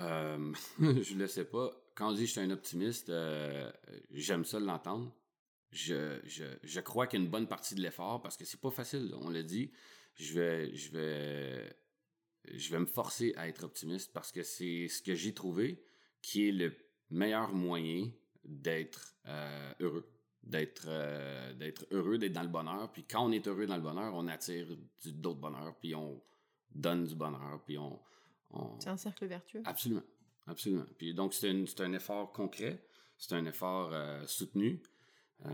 [0.00, 1.70] Euh, je le sais pas.
[1.94, 3.70] Quand on dit je suis un optimiste, euh,
[4.12, 5.14] j'aime ça l'entendre.
[5.70, 8.60] Je, je, je, crois qu'il y a une bonne partie de l'effort parce que c'est
[8.60, 9.72] pas facile, on l'a dit.
[10.14, 11.76] Je vais, je, vais,
[12.52, 15.82] je vais me forcer à être optimiste parce que c'est ce que j'ai trouvé
[16.22, 16.76] qui est le
[17.10, 18.08] meilleur moyen
[18.44, 20.08] d'être euh, heureux.
[20.44, 20.86] D'être
[21.54, 22.92] d'être heureux, d'être dans le bonheur.
[22.92, 24.66] Puis quand on est heureux dans le bonheur, on attire
[25.06, 26.22] d'autres bonheurs, puis on
[26.70, 27.98] donne du bonheur, puis on,
[28.78, 29.62] c'est un cercle vertueux.
[29.64, 30.02] Absolument.
[30.46, 30.84] Absolument.
[30.98, 32.86] Puis donc, c'est un, effort concret,
[33.16, 34.82] c'est un effort euh, soutenu.
[35.46, 35.50] Euh,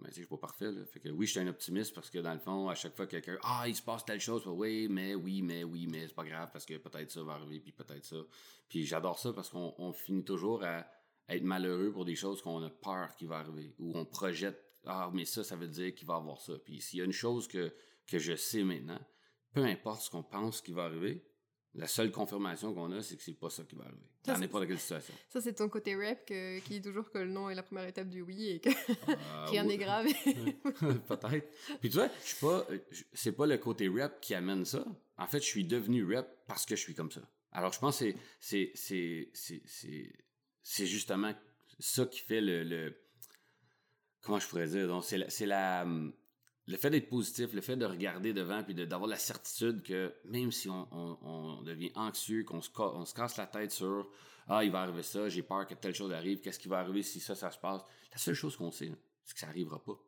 [0.00, 0.70] mais tu sais, je suis pas parfait.
[0.70, 0.84] Là.
[0.86, 3.06] Fait que oui, je suis un optimiste parce que dans le fond, à chaque fois
[3.06, 6.24] quelqu'un Ah, il se passe telle chose, oui, mais oui, mais oui, mais c'est pas
[6.24, 8.16] grave parce que peut-être ça va arriver, puis peut-être ça.
[8.68, 10.86] Puis j'adore ça parce qu'on finit toujours à
[11.28, 13.74] être malheureux pour des choses qu'on a peur qui va arriver.
[13.78, 16.54] Ou on projette Ah, mais ça, ça veut dire qu'il va avoir ça.
[16.64, 17.74] Puis s'il y a une chose que,
[18.06, 19.00] que je sais maintenant,
[19.52, 21.24] peu importe ce qu'on pense qui va arriver,
[21.76, 24.00] la seule confirmation qu'on a, c'est que c'est pas ça qui va arriver.
[24.24, 25.14] dans n'importe quelle situation.
[25.28, 28.08] Ça, c'est ton côté rap qui dit toujours que le non est la première étape
[28.08, 28.70] du oui et que
[29.08, 30.06] ah, rien n'est grave.
[31.08, 31.46] Peut-être.
[31.80, 32.66] Puis tu vois, je suis pas,
[33.12, 34.84] c'est pas le côté rap qui amène ça.
[35.18, 37.20] En fait, je suis devenu rap parce que je suis comme ça.
[37.52, 39.62] Alors, je pense que c'est, c'est, c'est,
[40.62, 41.34] c'est, justement
[41.78, 42.94] ça qui fait le, le
[44.22, 46.12] comment je pourrais dire, donc c'est la, c'est la hum,
[46.66, 50.50] le fait d'être positif, le fait de regarder devant puis d'avoir la certitude que même
[50.50, 54.10] si on, devient anxieux, qu'on se, on se casse la tête sur
[54.48, 57.02] Ah, il va arriver ça, j'ai peur que telle chose arrive, qu'est-ce qui va arriver
[57.02, 58.90] si ça, ça se passe, la seule chose qu'on sait,
[59.24, 59.98] c'est que ça n'arrivera pas.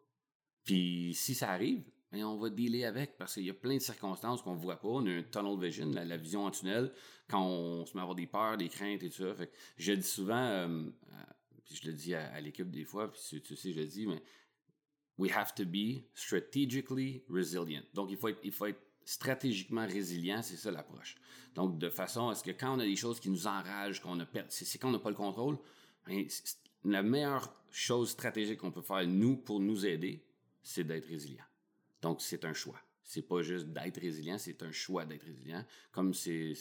[0.64, 3.82] Puis si ça arrive, ben, on va dealer avec parce qu'il y a plein de
[3.82, 4.88] circonstances qu'on voit pas.
[4.88, 6.92] On a un tunnel vision, la, vision en tunnel,
[7.28, 9.44] quand on se met à avoir des peurs, des craintes et tout ça.
[9.76, 11.22] je dis souvent, euh, euh,
[11.64, 14.22] puis je le dis à, l'équipe des fois, puis tu sais, je le dis, mais
[15.18, 17.82] we have to be strategically resilient.
[17.92, 21.16] Donc, il faut être, il faut être stratégiquement résilient, c'est ça l'approche.
[21.54, 24.20] Donc, de façon à ce que quand on a des choses qui nous enragent, qu'on
[24.20, 25.58] a c'est quand on n'a pas le contrôle,
[26.06, 26.26] ben,
[26.84, 30.24] la meilleure chose stratégique qu'on peut faire, nous, pour nous aider,
[30.62, 31.44] c'est d'être résilient.
[32.02, 32.80] Donc, c'est un choix.
[33.02, 35.64] C'est pas juste d'être résilient, c'est un choix d'être résilient.
[35.90, 36.54] Comme c'est,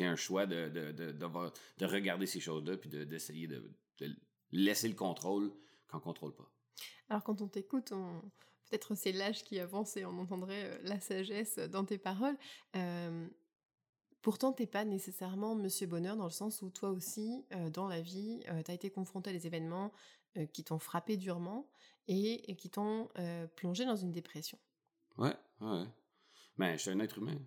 [0.00, 3.68] un choix de, de, de, de, regarder ces choses-là puis d'essayer de,
[4.52, 5.50] laisser le contrôle
[5.88, 6.48] quand on contrôle pas.
[7.08, 7.92] Alors quand on t'écoute,
[8.68, 12.36] peut-être c'est l'âge qui avance et on entendrait euh, la sagesse dans tes paroles.
[12.76, 13.26] Euh,
[14.22, 18.00] pourtant, t'es pas nécessairement Monsieur Bonheur dans le sens où toi aussi, euh, dans la
[18.00, 19.92] vie, tu as été confronté à des événements
[20.52, 21.68] qui t'ont frappé durement
[22.06, 23.08] et, qui t'ont
[23.56, 24.58] plongé dans une dépression.
[25.16, 25.84] Ouais, ouais.
[26.58, 27.38] Mais je suis un être humain.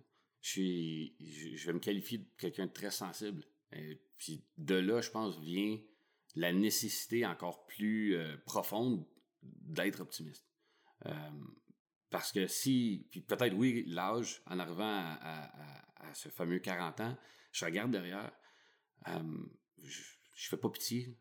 [0.42, 3.44] Je, suis, je, vais me qualifier de quelqu'un de très sensible.
[4.18, 5.78] Puis de là, je pense, vient
[6.34, 9.06] la nécessité encore plus profonde
[9.42, 10.46] d'être optimiste.
[11.06, 11.30] Euh,
[12.10, 15.50] parce que si, puis peut-être oui, l'âge, en arrivant à,
[16.14, 17.16] ce fameux 40 ans,
[17.52, 18.32] je regarde derrière,
[19.08, 19.22] euh,
[19.82, 20.02] je,
[20.34, 21.16] je fais pas pitié.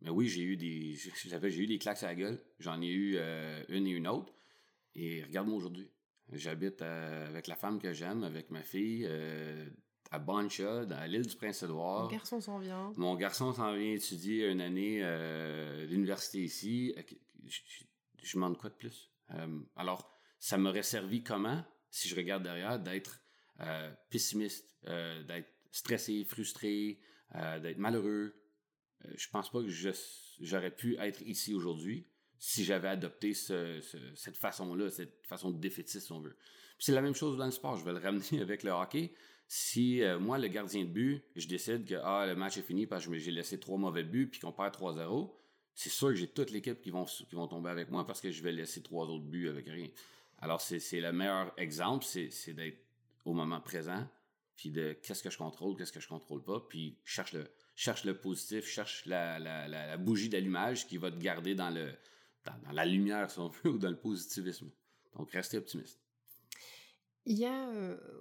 [0.00, 2.42] Mais oui, j'ai eu des, j'ai eu des claques à la gueule.
[2.58, 4.34] J'en ai eu euh, une et une autre.
[4.94, 5.90] Et regarde-moi aujourd'hui.
[6.32, 9.06] J'habite avec la femme que j'aime, avec ma fille,
[10.12, 12.02] à Boncha, dans l'île du Prince-Édouard.
[12.02, 12.92] Mon garçon s'en vient.
[12.96, 16.94] Mon garçon s'en vient étudier une année euh, d'université ici.
[17.46, 17.60] Je,
[18.22, 19.10] je, demande quoi de plus?
[19.30, 23.20] Euh, alors, ça m'aurait servi comment, si je regarde derrière, d'être
[23.60, 27.00] euh, pessimiste, d'être stressé, frustré,
[27.34, 28.34] d'être malheureux?
[29.16, 29.68] je pense pas que
[30.40, 32.06] j'aurais pu être ici aujourd'hui
[32.38, 36.36] si j'avais adopté cette façon-là, cette façon de défaitiste, si on veut.
[36.78, 37.76] c'est la même chose dans le sport.
[37.76, 39.12] Je vais le ramener avec le hockey.
[39.48, 42.86] Si euh, moi, le gardien de but, je décide que ah, le match est fini
[42.86, 45.30] parce que j'ai laissé trois mauvais buts puis qu'on perd 3-0,
[45.74, 47.06] c'est sûr que j'ai toute l'équipe qui vont,
[47.46, 49.88] tomber avec moi parce que je vais laisser trois autres buts avec rien.
[50.38, 52.78] Alors, c'est le meilleur exemple, c'est d'être
[53.24, 54.06] au moment présent,
[54.56, 58.66] puis de qu'est-ce que je contrôle, qu'est-ce que je contrôle pas, puis cherche le, positif,
[58.66, 63.70] cherche la, bougie d'allumage qui va te garder dans, dans, la lumière, si on veut,
[63.70, 64.70] ou dans le positivisme.
[65.16, 66.01] Donc, restez optimiste.
[67.24, 67.68] Il y a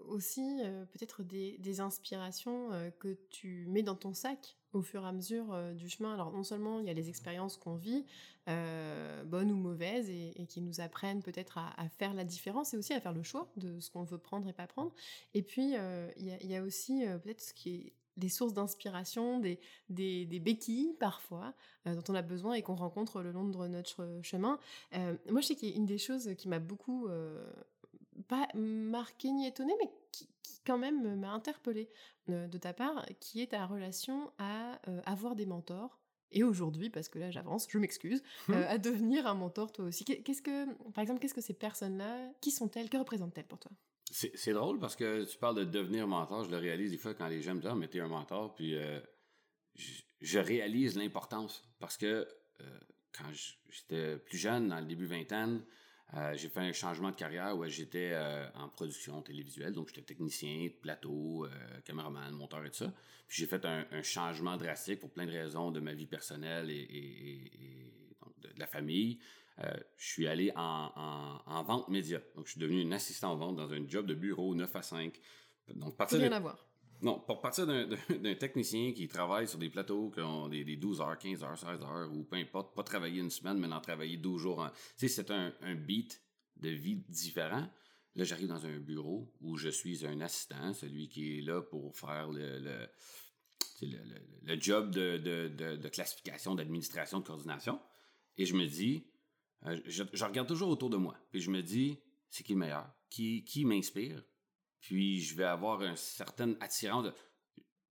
[0.07, 0.59] aussi
[0.91, 5.89] peut-être des, inspirations que tu mets dans ton sac au fur et à mesure du
[5.89, 6.13] chemin.
[6.13, 8.05] Alors non seulement il y a les expériences qu'on vit,
[8.45, 13.01] bonnes ou mauvaises, et, qui nous apprennent peut-être à, faire la différence et aussi à
[13.01, 14.93] faire le choix de ce qu'on veut prendre et pas prendre.
[15.33, 15.73] Et puis
[16.17, 19.59] il y, a, aussi peut-être ce qui est des sources d'inspiration, des,
[19.89, 24.59] des, béquilles parfois, dont on a besoin et qu'on rencontre le long de notre chemin.
[24.91, 27.07] moi, je sais qu'il y a une des choses qui m'a beaucoup
[28.31, 30.29] pas marqué ni étonné, mais qui,
[30.65, 31.89] quand même m'a interpellé
[32.29, 35.99] euh, de ta part, qui est ta relation à euh, avoir des mentors.
[36.31, 38.67] Et aujourd'hui, parce que là j'avance, je m'excuse, euh, mmh.
[38.69, 40.05] à devenir un mentor toi aussi.
[40.05, 43.71] Qu'est-ce que, par exemple, qu'est-ce que ces personnes-là, qui sont-elles, que représentent-elles pour toi?
[44.11, 47.27] C'est drôle parce que tu parles de devenir mentor, je le réalise des fois quand
[47.27, 48.75] les gens me disent ah, mais t'es un mentor, puis
[50.21, 52.27] je, réalise l'importance parce que
[53.13, 53.29] quand
[53.69, 55.63] j'étais plus jeune, dans le début vingtaine,
[56.17, 60.01] euh, j'ai fait un changement de carrière où j'étais euh, en production télévisuelle, donc j'étais
[60.01, 61.49] technicien de plateau, euh,
[61.85, 62.93] caméraman, monteur et tout ça.
[63.27, 67.49] Puis j'ai fait un, changement drastique pour plein de raisons de ma vie personnelle et,
[68.39, 69.19] de, la famille.
[69.57, 72.19] je suis allé en, vente média.
[72.35, 74.81] Donc je suis devenu un assistant en vente dans un job de bureau 9 à
[74.81, 75.17] 5.
[75.75, 76.70] Donc, partir rien à voir.
[77.01, 81.17] Non, pour partir d'un technicien qui travaille sur des plateaux qui ont des, 12 heures,
[81.17, 84.41] 15 heures, 16 heures, ou peu importe, pas travailler une semaine, mais en travailler 12
[84.41, 84.69] jours.
[84.97, 86.21] Tu sais, c'est un, beat
[86.57, 87.67] de vie différent.
[88.15, 91.95] Là, j'arrive dans un bureau où je suis un assistant, celui qui est là pour
[91.95, 92.87] faire le,
[94.59, 97.79] job de, classification, d'administration, de coordination.
[98.37, 99.07] Et je me dis,
[99.65, 101.17] euh, je, regarde toujours autour de moi.
[101.31, 101.97] Puis je me dis,
[102.29, 102.91] c'est qui le meilleur?
[103.09, 104.23] Qui m'inspire?
[104.81, 107.13] Puis je vais avoir une certaine attirance de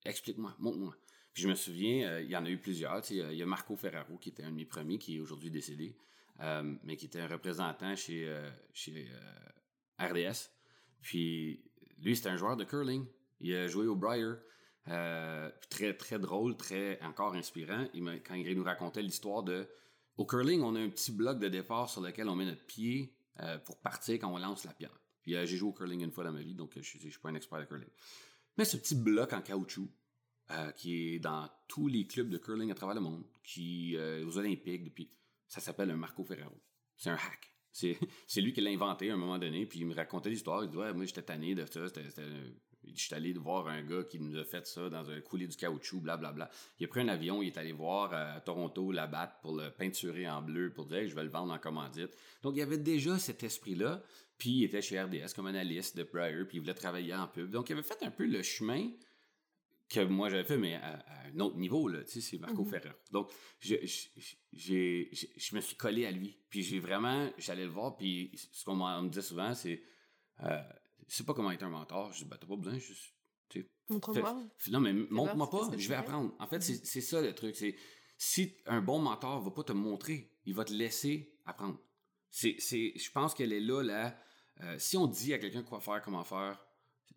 [0.05, 0.95] explique-moi, montre-moi.
[1.33, 3.03] Puis je me souviens, euh, il y en a eu plusieurs.
[3.11, 5.97] Il y a Marco Ferraro qui était un de mes premiers, qui est aujourd'hui décédé,
[6.41, 8.35] euh, mais qui était un représentant chez,
[8.73, 9.09] chez
[9.99, 10.51] RDS.
[11.01, 11.63] Puis
[11.99, 13.07] lui, c'était un joueur de curling.
[13.41, 14.37] Il a joué au Briar.
[15.71, 17.87] très, très drôle, très encore inspirant.
[18.27, 19.69] Quand il nous racontait l'histoire de
[20.21, 23.15] au curling, on a un petit bloc de départ sur lequel on met notre pied
[23.41, 25.00] euh, pour partir quand on lance la pierre.
[25.23, 27.11] Puis euh, j'ai joué au curling une fois dans ma vie, donc euh, je ne
[27.11, 27.89] suis pas un expert de curling.
[28.57, 29.89] Mais ce petit bloc en caoutchouc,
[30.77, 34.93] qui est dans tous les clubs de curling à travers le monde, qui aux Olympiques,
[34.93, 35.09] puis
[35.47, 36.61] ça s'appelle un Marco Ferraro.
[36.97, 37.55] C'est un hack.
[38.27, 40.65] C'est lui qui l'a inventé à un moment donné, puis il me racontait l'histoire.
[40.65, 41.87] Il dit Ouais, moi j'étais tanné de ça,
[42.83, 45.57] je suis allé voir un gars qui nous a fait ça dans un coulé du
[45.57, 46.33] caoutchouc, blablabla.
[46.33, 46.51] Bla, bla.
[46.79, 49.55] Il a pris un avion, il est allé voir euh, à Toronto la batte pour
[49.55, 52.17] le peinturer en bleu, pour dire je vais le vendre en commandite.
[52.43, 54.03] Donc il y avait déjà cet esprit-là.
[54.41, 57.51] Puis il était chez RDS comme analyste de Briar, puis il voulait travailler en pub.
[57.51, 58.91] Donc il avait fait un peu le chemin
[59.91, 62.71] que moi j'avais fait, mais à, un autre niveau, là, tu sais, c'est Marco mm-hmm.
[62.71, 62.93] Ferrer.
[63.13, 66.39] Donc, je, je, me suis collé à lui.
[66.49, 69.83] Puis j'ai vraiment, j'allais le voir, puis ce qu'on me disait souvent, c'est,
[70.45, 70.63] euh,
[71.07, 72.13] je sais pas comment être un mentor.
[72.13, 73.15] Je dis, ben, t'as pas besoin, juste,
[73.89, 74.45] Montre-moi.
[74.71, 76.33] Non, mais montre-moi pas, je vais apprendre.
[76.39, 76.81] En fait, mm-hmm.
[76.85, 77.57] c'est ça le truc.
[77.57, 77.75] C'est
[78.17, 81.81] si un bon mentor va pas te montrer, il va te laisser apprendre.
[82.31, 84.17] C'est, je pense qu'elle est là, là.
[84.63, 86.59] Euh, si on dit à quelqu'un quoi faire, comment faire,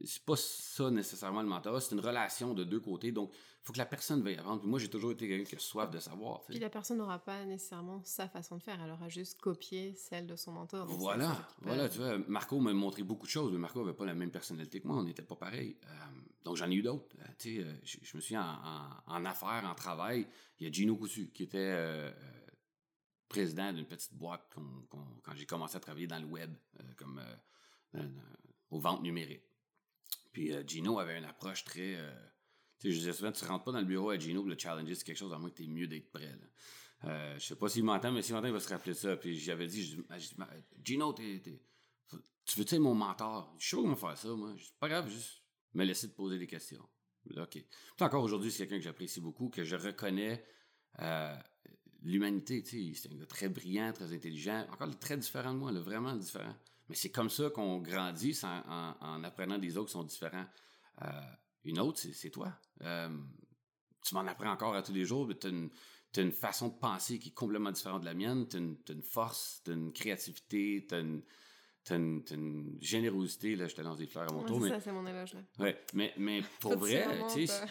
[0.06, 3.12] c'est pas ça nécessairement le mentorat, c'est une relation de deux côtés.
[3.12, 4.64] Donc, il faut que la personne veuille apprendre.
[4.66, 6.44] moi, j'ai toujours été quelqu'un qui a soif de savoir.
[6.44, 10.28] Puis la personne n'aura pas nécessairement sa façon de faire, elle aura juste copié celle
[10.28, 10.86] de son mentor.
[10.88, 14.16] Voilà, voilà, tu vois, Marco m'a montré beaucoup de choses, mais Marco n'avait pas la
[14.16, 15.78] même personnalité que moi, on n'était pas pareil.
[15.86, 15.90] Euh,
[16.44, 17.16] donc j'en ai eu d'autres.
[17.20, 18.58] Euh, tu sais, je, me suis en,
[19.08, 20.28] en, affaires, en travail,
[20.60, 22.14] il y a Gino Coussu qui était
[23.34, 24.56] président d'une petite boîte
[25.24, 26.54] quand j'ai commencé à travailler dans le web,
[26.98, 27.20] comme
[28.70, 29.44] aux ventes numériques.
[30.32, 31.96] Puis euh, Gino avait une approche très.
[31.96, 32.12] Euh,
[32.80, 34.96] tu sais, je disais souvent, tu rentres pas dans le bureau à Gino, le challenger,
[34.96, 36.26] c'est quelque chose, à moins que tu es mieux d'être prêt.
[36.26, 37.10] Là.
[37.10, 39.16] Euh, je sais pas s'il m'entend, mais s'il m'entend, il va se rappeler ça.
[39.16, 40.04] Puis j'avais dit,
[40.84, 41.40] Gino, tu
[42.58, 43.56] veux être mon mentor?
[43.60, 44.54] Je sais pas comment faire ça, moi.
[44.58, 45.44] C'est pas grave, juste
[45.74, 46.88] me laisser te poser des questions.
[47.38, 47.52] OK.
[47.52, 47.66] Puis
[48.00, 50.44] encore aujourd'hui, c'est quelqu'un que j'apprécie beaucoup, que je reconnais
[52.04, 52.64] l'humanité.
[52.64, 55.80] Tu sais, c'est un gars très brillant, très intelligent, encore très différent de moi, là,
[55.80, 56.56] vraiment différent.
[56.90, 60.46] Mais c'est comme ça qu'on grandit en, apprenant des autres qui sont différents.
[61.02, 61.08] Euh,
[61.64, 62.54] une autre, c'est toi.
[62.82, 63.10] Euh,
[64.06, 67.20] tu m'en apprends encore à tous les jours, mais tu as, une façon de penser
[67.20, 68.48] qui est complètement différente de la mienne.
[68.48, 73.56] Tu as, une force, tu as une créativité, tu as une, générosité.
[73.56, 74.62] Là, je te lance des fleurs à mon tour.
[74.62, 75.34] C'est ça, c'est mon éloge.
[75.36, 75.42] Là.
[75.60, 77.66] Ouais, mais, mais pour vrai, tu sais,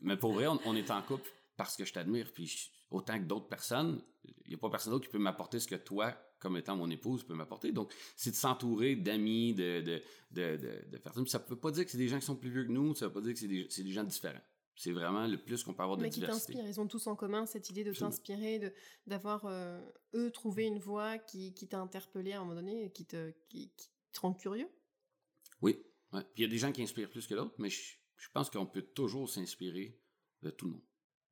[0.00, 2.32] mais pour vrai, on, est en couple parce que je t'admire.
[2.32, 5.66] Puis autant que d'autres personnes, il n'y a pas personne d'autre qui peut m'apporter ce
[5.66, 7.72] que toi, comme étant mon épouse, peut m'apporter.
[7.72, 11.26] Donc, c'est de s'entourer d'amis, de, de, de, de, personnes.
[11.26, 12.94] ça ne veut pas dire que c'est des gens qui sont plus vieux que nous,
[12.94, 14.40] ça ne veut pas dire que c'est des, des, gens différents.
[14.74, 16.66] C'est vraiment le plus qu'on peut avoir de Mais qui t'inspirent.
[16.66, 18.72] Ils ont tous en commun cette idée de t'inspirer,
[19.06, 19.80] d'avoir, euh,
[20.14, 23.32] eux, trouvé une voie qui, qui t'a interpellé à un moment donné et qui te,
[23.48, 23.70] qui,
[24.12, 24.68] te rend curieux?
[25.60, 25.78] Oui.
[26.12, 26.22] Ouais.
[26.34, 28.50] Puis il y a des gens qui inspirent plus que d'autres, mais je, je pense
[28.50, 29.98] qu'on peut toujours s'inspirer
[30.42, 30.82] de tout le monde.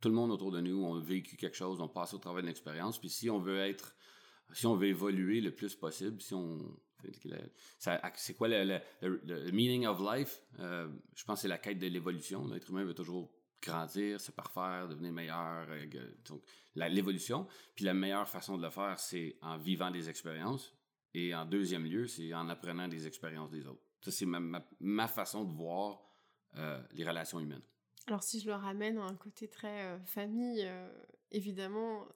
[0.01, 2.43] Tout le monde autour de nous, on a vécu quelque chose, on passe au travers
[2.43, 2.99] d'une expérience.
[2.99, 3.95] Puis si on veut être
[4.53, 6.59] si on veut évoluer le plus possible, si on
[7.79, 10.43] c'est quoi le, meaning of life?
[10.59, 12.47] Euh, je pense que c'est la quête de l'évolution.
[12.47, 13.31] L'être humain veut toujours
[13.63, 15.67] grandir, se parfaire, devenir meilleur.
[15.71, 15.87] Euh,
[16.29, 16.43] donc,
[16.75, 17.47] l'évolution.
[17.75, 20.75] Puis la meilleure façon de le faire, c'est en vivant des expériences.
[21.15, 23.83] Et en deuxième lieu, c'est en apprenant des expériences des autres.
[24.01, 26.01] Ça, c'est ma, façon de voir
[26.57, 27.63] euh, les relations humaines.
[28.11, 30.68] Alors, si je le ramène à un côté très famille,
[31.31, 32.07] évidemment,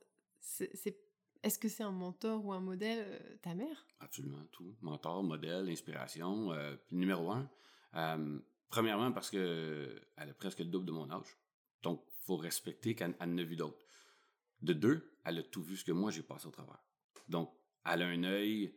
[0.41, 0.99] c'est
[1.45, 3.87] est-ce que c'est un mentor ou un modèle, euh, ta mère?
[4.01, 4.75] Absolument, tout.
[4.81, 6.53] Mentor, modèle, inspiration.
[6.53, 7.51] Euh, numéro un,
[7.97, 8.39] euh,
[8.71, 11.37] premièrement parce qu'elle a presque le double de mon âge.
[11.83, 13.85] Donc, faut respecter qu'elle a vu d'autres.
[14.63, 16.83] De deux, elle a tout vu ce que moi j'ai passé au travers.
[17.29, 17.53] Donc,
[17.85, 18.75] elle a un œil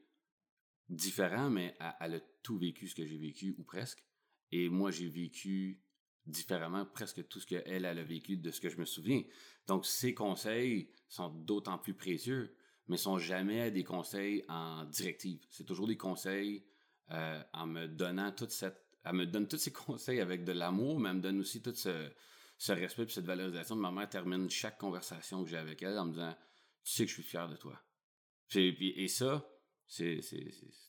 [0.89, 4.03] différent, mais elle a tout vécu ce que j'ai vécu, ou presque.
[4.51, 5.81] Et moi, j'ai vécu
[6.27, 9.23] différemment presque tout ce qu'elle, elle a vécu de ce que je me souviens.
[9.67, 12.55] Donc, ses conseils sont d'autant plus précieux,
[12.87, 15.39] mais sont jamais des conseils en directive.
[15.49, 16.65] C'est toujours des conseils
[17.11, 20.99] euh, en me donnant toute cette elle me donne tous ses conseils avec de l'amour,
[20.99, 22.09] mais elle me donne aussi tout ce,
[22.57, 23.75] ce respect et cette valorisation.
[23.75, 26.35] Ma mère termine chaque conversation que j'ai avec elle en me disant
[26.83, 27.81] Tu sais que je suis fier de toi.
[28.55, 29.47] et ça,
[29.87, 30.19] c'est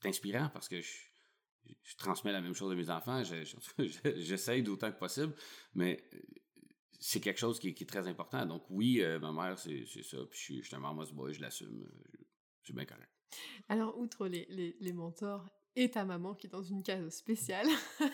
[0.04, 0.92] inspirant parce que je,
[1.82, 3.22] je, transmets la même chose à mes enfants.
[4.16, 5.34] J'essaye d'autant que possible,
[5.74, 6.18] mais euh,
[6.98, 8.44] c'est quelque chose qui, est très important.
[8.46, 10.18] Donc, oui, euh, ma mère, c'est ça.
[10.30, 11.88] Puis je, je suis un mama's boy, je l'assume.
[12.64, 13.10] C'est bien correct.
[13.68, 15.48] Alors, outre les, les, les mentors
[15.78, 17.66] et ta maman qui est dans une case spéciale.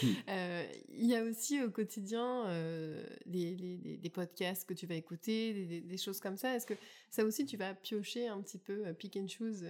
[0.00, 0.12] Hmm.
[0.28, 5.96] Euh, il y a aussi au quotidien euh, des, podcasts que tu vas écouter, des,
[5.96, 6.54] choses comme ça.
[6.54, 6.74] Est-ce que
[7.10, 9.64] ça aussi tu vas piocher un petit peu, euh, pick and choose,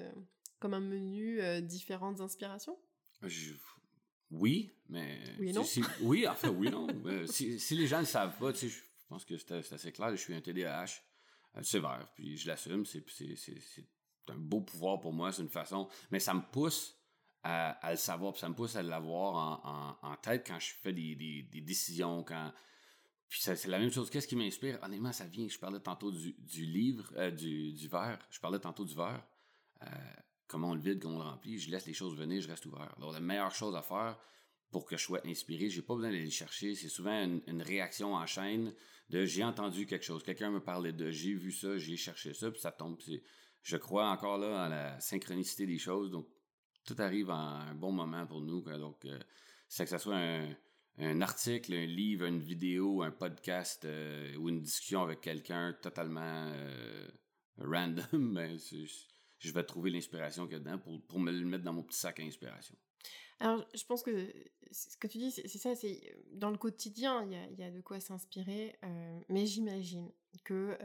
[0.58, 2.76] comme un menu, différentes inspirations?
[4.30, 5.18] Oui, mais...
[5.38, 5.64] Oui non
[6.02, 6.86] Oui, enfin oui, non.
[7.26, 10.16] si, les gens ne savent pas, tu sais, je pense que c'est assez clair, je
[10.16, 11.02] suis un TDAH
[11.62, 13.04] sévère, puis je l'assume, c'est
[14.28, 15.88] un beau pouvoir pour moi, c'est une façon...
[16.10, 16.94] Mais ça me pousse
[17.42, 21.42] à, le savoir, puis ça me pousse à l'avoir en, tête quand je fais des,
[21.62, 22.52] décisions, quand...
[23.28, 24.08] Puis c'est la même chose.
[24.08, 24.78] Qu'est-ce qui m'inspire?
[24.82, 25.46] Honnêtement, ça vient.
[25.46, 28.18] Je parlais tantôt du, livre, euh, du, verre.
[28.30, 29.22] Je parlais tantôt du verre.
[29.82, 29.86] Euh,
[30.48, 31.58] comment on le vide, comment on le remplit.
[31.58, 32.92] Je laisse les choses venir, je reste ouvert.
[32.96, 34.18] Alors, la meilleure chose à faire
[34.70, 36.74] pour que je sois inspiré, j'ai pas besoin d'aller chercher.
[36.74, 38.74] C'est souvent une, réaction en chaîne
[39.10, 40.22] de j'ai entendu quelque chose.
[40.22, 42.98] Quelqu'un me parlait de j'ai vu ça, j'ai cherché ça, puis ça tombe.
[43.62, 46.10] Je crois encore là à la synchronicité des choses.
[46.10, 46.26] Donc,
[46.84, 48.62] tout arrive à un bon moment pour nous.
[48.62, 49.18] Donc, euh,
[49.68, 50.20] c'est que ce soit
[50.98, 56.50] un, article, un livre, une vidéo, un podcast euh, ou une discussion avec quelqu'un totalement
[56.54, 57.08] euh,
[57.58, 58.58] random, ben,
[59.38, 61.82] je vais trouver l'inspiration qu'il y a dedans pour, pour, me le mettre dans mon
[61.82, 62.76] petit sac à inspiration.
[63.40, 64.32] Alors, je pense que
[64.72, 66.00] ce que tu dis, c'est ça, c'est
[66.32, 68.76] dans le quotidien, il y a, y a, de quoi s'inspirer,
[69.28, 70.10] mais j'imagine
[70.44, 70.76] que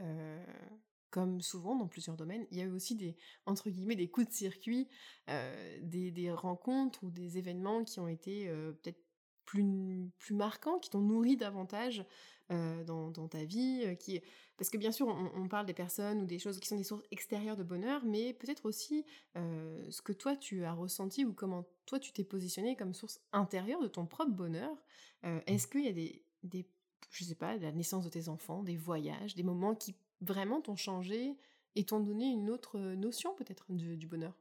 [1.14, 4.26] comme souvent dans plusieurs domaines, il y a eu aussi des, entre guillemets, des coups
[4.26, 4.88] de circuit,
[5.30, 8.98] euh, des, rencontres ou des événements qui ont été euh, peut-être
[9.44, 12.04] plus, plus marquants, qui t'ont nourri davantage
[12.50, 13.96] euh, dans, ta vie.
[14.00, 14.22] qui...
[14.56, 17.02] Parce que bien sûr, on, parle des personnes ou des choses qui sont des sources
[17.10, 21.98] extérieures de bonheur, mais peut-être aussi ce que toi tu as ressenti ou comment toi
[21.98, 24.76] tu t'es positionné comme source intérieure de ton propre bonheur.
[25.24, 25.38] Mmh.
[25.46, 26.68] Est-ce qu'il y a des, des,
[27.10, 30.76] je sais pas, la naissance de tes enfants, des voyages, des moments qui vraiment t'ont
[30.76, 31.36] changé
[31.74, 34.34] et t'ont donné une autre euh, notion peut-être du, bonheur?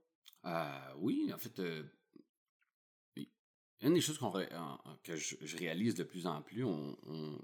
[0.46, 1.84] Euh, Oui, en fait, euh,
[3.82, 4.20] une des choses
[5.04, 7.38] que je, réalise de plus en plus, on, on,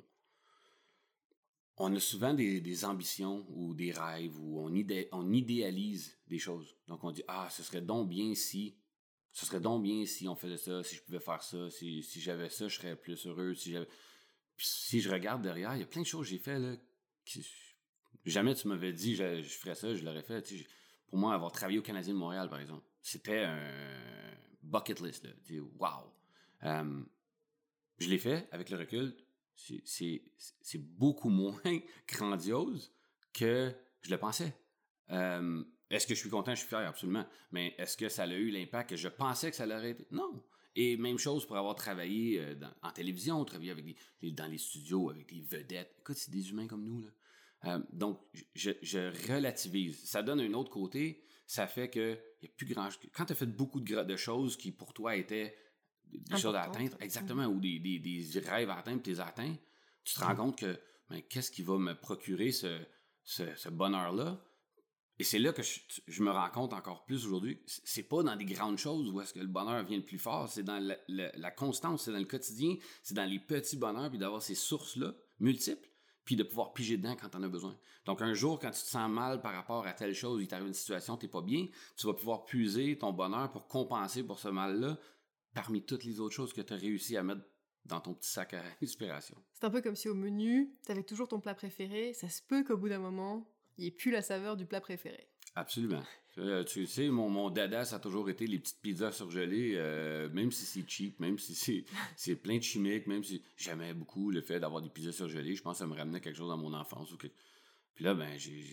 [1.80, 4.74] a souvent des, ambitions ou des rêves ou on,
[5.14, 6.76] on idéalise des choses.
[6.88, 8.76] Donc on dit, ah, ce serait donc bien si,
[9.32, 12.50] ce serait donc bien si on faisait ça, si je pouvais faire ça, si, j'avais
[12.50, 13.54] ça, je serais plus heureux.
[13.56, 16.76] Si, je regarde derrière, il y a plein de choses que j'ai fait là,
[18.26, 20.54] Jamais tu m'avais dit je, ferais ça, je l'aurais fait.
[21.08, 25.24] pour moi, avoir travaillé au Canadien de Montréal, par exemple, c'était un bucket list.
[25.24, 25.32] Là.
[25.80, 26.12] wow!
[28.00, 29.16] Je l'ai fait avec le recul.
[29.84, 31.62] C'est beaucoup moins
[32.08, 32.94] grandiose
[33.34, 34.54] que je le pensais.
[35.12, 36.54] Euh, est-ce que je suis content?
[36.54, 37.26] Je suis fier, absolument.
[37.52, 40.08] Mais est-ce que ça a eu l'impact que je pensais que ça l'aurait été?
[40.12, 40.44] Non.
[40.76, 45.28] Et même chose pour avoir travaillé euh, en télévision, travaillé avec dans les studios avec
[45.28, 45.96] des vedettes.
[46.00, 47.06] Écoute, c'est des humains comme nous.
[47.66, 48.20] Euh, donc,
[48.56, 50.04] je, relativise.
[50.06, 51.24] Ça donne un autre côté.
[51.46, 52.90] Ça fait que a plus grand.
[53.14, 55.56] Quand tu as fait beaucoup de, choses qui pour toi étaient
[56.12, 59.56] des choses à atteindre, exactement, ou des, des, rêves à atteindre, tu les atteins,
[60.04, 60.80] tu te rends compte que
[61.10, 62.80] ben, qu'est-ce qui va me procurer ce,
[63.24, 64.44] ce, bonheur-là?
[65.18, 67.62] Et c'est là que je, me rends compte encore plus aujourd'hui.
[67.66, 70.48] C'est pas dans des grandes choses où est-ce que le bonheur vient le plus fort,
[70.48, 74.20] c'est dans la, la constance, c'est dans le quotidien, c'est dans les petits bonheurs, puis
[74.20, 75.90] d'avoir ces sources-là multiples
[76.30, 77.76] puis de pouvoir piger dedans quand t'en as besoin.
[78.06, 80.68] Donc, un jour, quand tu te sens mal par rapport à telle chose, il t'arrive
[80.68, 81.66] une situation, t'es pas bien,
[81.98, 84.96] tu vas pouvoir puiser ton bonheur pour compenser pour ce mal-là
[85.54, 87.42] parmi toutes les autres choses que tu as réussi à mettre
[87.86, 89.38] dans ton petit sac à inspiration.
[89.54, 92.42] C'est un peu comme si au menu, tu avais toujours ton plat préféré, ça se
[92.42, 95.30] peut qu'au bout d'un moment, il n'y ait plus la saveur du plat préféré.
[95.56, 96.04] Absolument.
[96.38, 100.30] Euh, tu sais, mon, mon, dada, ça a toujours été les petites pizzas surgelées, euh,
[100.30, 101.56] même si c'est cheap, même si
[102.16, 105.56] c'est plein de chimiques, même si j'aimais beaucoup le fait d'avoir des pizzas surgelées.
[105.56, 107.12] Je pense que ça me ramenait quelque chose dans mon enfance.
[107.12, 107.32] Ou Puis
[108.00, 108.64] là, ben, j'ai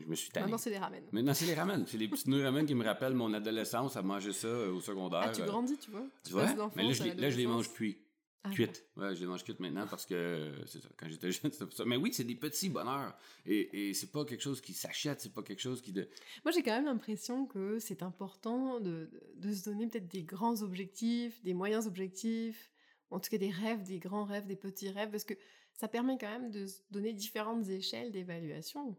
[0.00, 0.44] je me suis tanné.
[0.44, 1.02] Maintenant, c'est des ramen.
[1.12, 1.84] Maintenant, c'est les ramen.
[1.86, 4.80] C'est les petites nouilles ramen qui me rappellent mon adolescence à manger ça euh, au
[4.80, 5.22] secondaire.
[5.24, 6.06] Ah, tu grandis, tu vois.
[6.24, 6.46] Tu, vois?
[6.76, 7.98] Mais là, je, là, je les mange cuits.
[8.42, 8.86] Ah, cuite.
[8.96, 10.88] Ouais, je les mange cuite maintenant parce que c'est ça.
[10.96, 11.84] Quand j'étais jeune, c'était ça.
[11.84, 13.14] Mais oui, c'est des petits bonheurs.
[13.44, 15.92] Et, et c'est pas quelque chose qui s'achète, c'est pas quelque chose qui.
[15.92, 16.08] De...
[16.44, 20.62] Moi, j'ai quand même l'impression que c'est important de, de, se donner peut-être des grands
[20.62, 22.70] objectifs, des moyens objectifs,
[23.10, 25.34] en tout cas des rêves, des grands rêves, des petits rêves, parce que
[25.74, 28.96] ça permet quand même de se donner différentes échelles d'évaluation.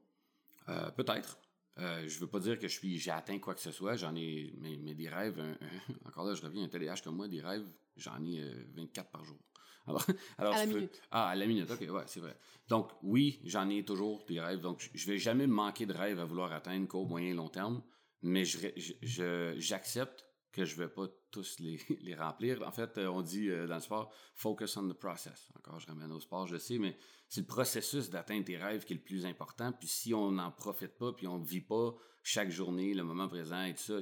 [0.72, 1.39] Euh, peut-être.
[1.80, 3.95] Euh, je veux pas dire que je suis, j'ai atteint quoi que ce soit.
[3.95, 5.41] J'en ai, mais, des rêves,
[6.05, 7.65] encore là, je reviens, un TDAH comme moi, des rêves,
[7.95, 8.43] j'en ai
[8.76, 9.38] 24 par jour.
[9.88, 10.05] Alors,
[10.38, 11.01] alors à la minute.
[11.09, 12.38] Ah, à la minute, ok, ouais, c'est vrai.
[12.67, 14.59] Donc, oui, j'en ai toujours des rêves.
[14.59, 17.82] Donc, je vais jamais manquer de rêves à vouloir atteindre, qu'au moyen long terme.
[18.22, 22.62] Mais j'accepte que je vais pas tous les, les remplir.
[22.68, 25.49] En fait, euh, on dit euh, dans le sport, focus on the process.
[25.58, 26.97] Encore, je ramène au sport, je sais, mais
[27.28, 29.72] c'est le processus d'atteindre tes rêves qui est le plus important.
[29.72, 31.93] Puis si on n'en profite pas, puis on ne vit pas
[32.24, 33.99] chaque journée, le moment présent et tout ça,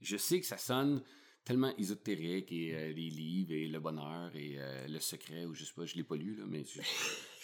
[0.00, 1.02] je sais que ça sonne
[1.44, 5.72] tellement ésotérique et euh, les livres et le bonheur et le secret, ou je sais
[5.74, 6.80] pas, je l'ai pas lu, là, mais je,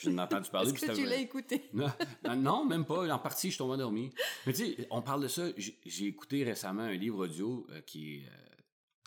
[0.00, 0.70] je n'ai entendu parler.
[0.70, 1.70] Est-ce que tu l'as écouté?
[2.36, 3.12] Non, même pas.
[3.12, 4.10] En partie, je tombé endormi.
[4.46, 5.48] Mais tu sais, on parle de ça.
[5.56, 8.22] J'ai écouté récemment un livre audio qui est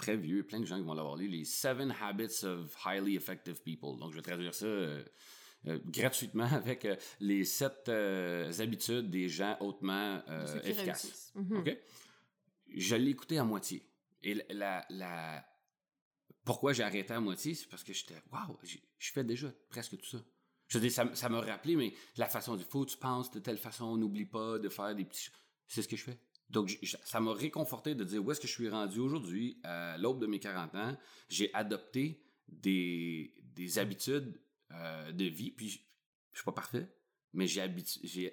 [0.01, 3.61] très vieux, plein de gens qui vont l'avoir lu, les Seven Habits of Highly Effective
[3.61, 3.97] People.
[3.99, 5.03] Donc, je vais traduire ça euh,
[5.67, 7.87] euh, gratuitement avec euh, les sept
[8.59, 10.21] habitudes des gens hautement
[10.63, 11.33] efficaces.
[11.35, 11.77] OK?
[12.75, 13.83] Je l'ai écouté à moitié.
[14.23, 15.45] Et la, la...
[16.43, 20.05] pourquoi j'ai arrêté à moitié, c'est parce que j'étais, waouh, je fais déjà presque tout
[20.05, 20.23] ça.
[20.67, 23.39] Je veux dire, ça, ça m'a rappelé, mais la façon du faut, tu penses de
[23.39, 25.29] telle façon, n'oublie pas de faire des petits.
[25.67, 26.19] C'est ce que je fais.
[26.49, 30.19] Donc, ça m'a réconforté de dire où est-ce que je suis rendu aujourd'hui, à l'aube
[30.19, 30.97] de mes 40 ans.
[31.29, 34.39] J'ai adopté des, des habitudes
[34.71, 36.93] euh, de vie, puis je, ne suis pas parfait,
[37.33, 37.61] mais j'ai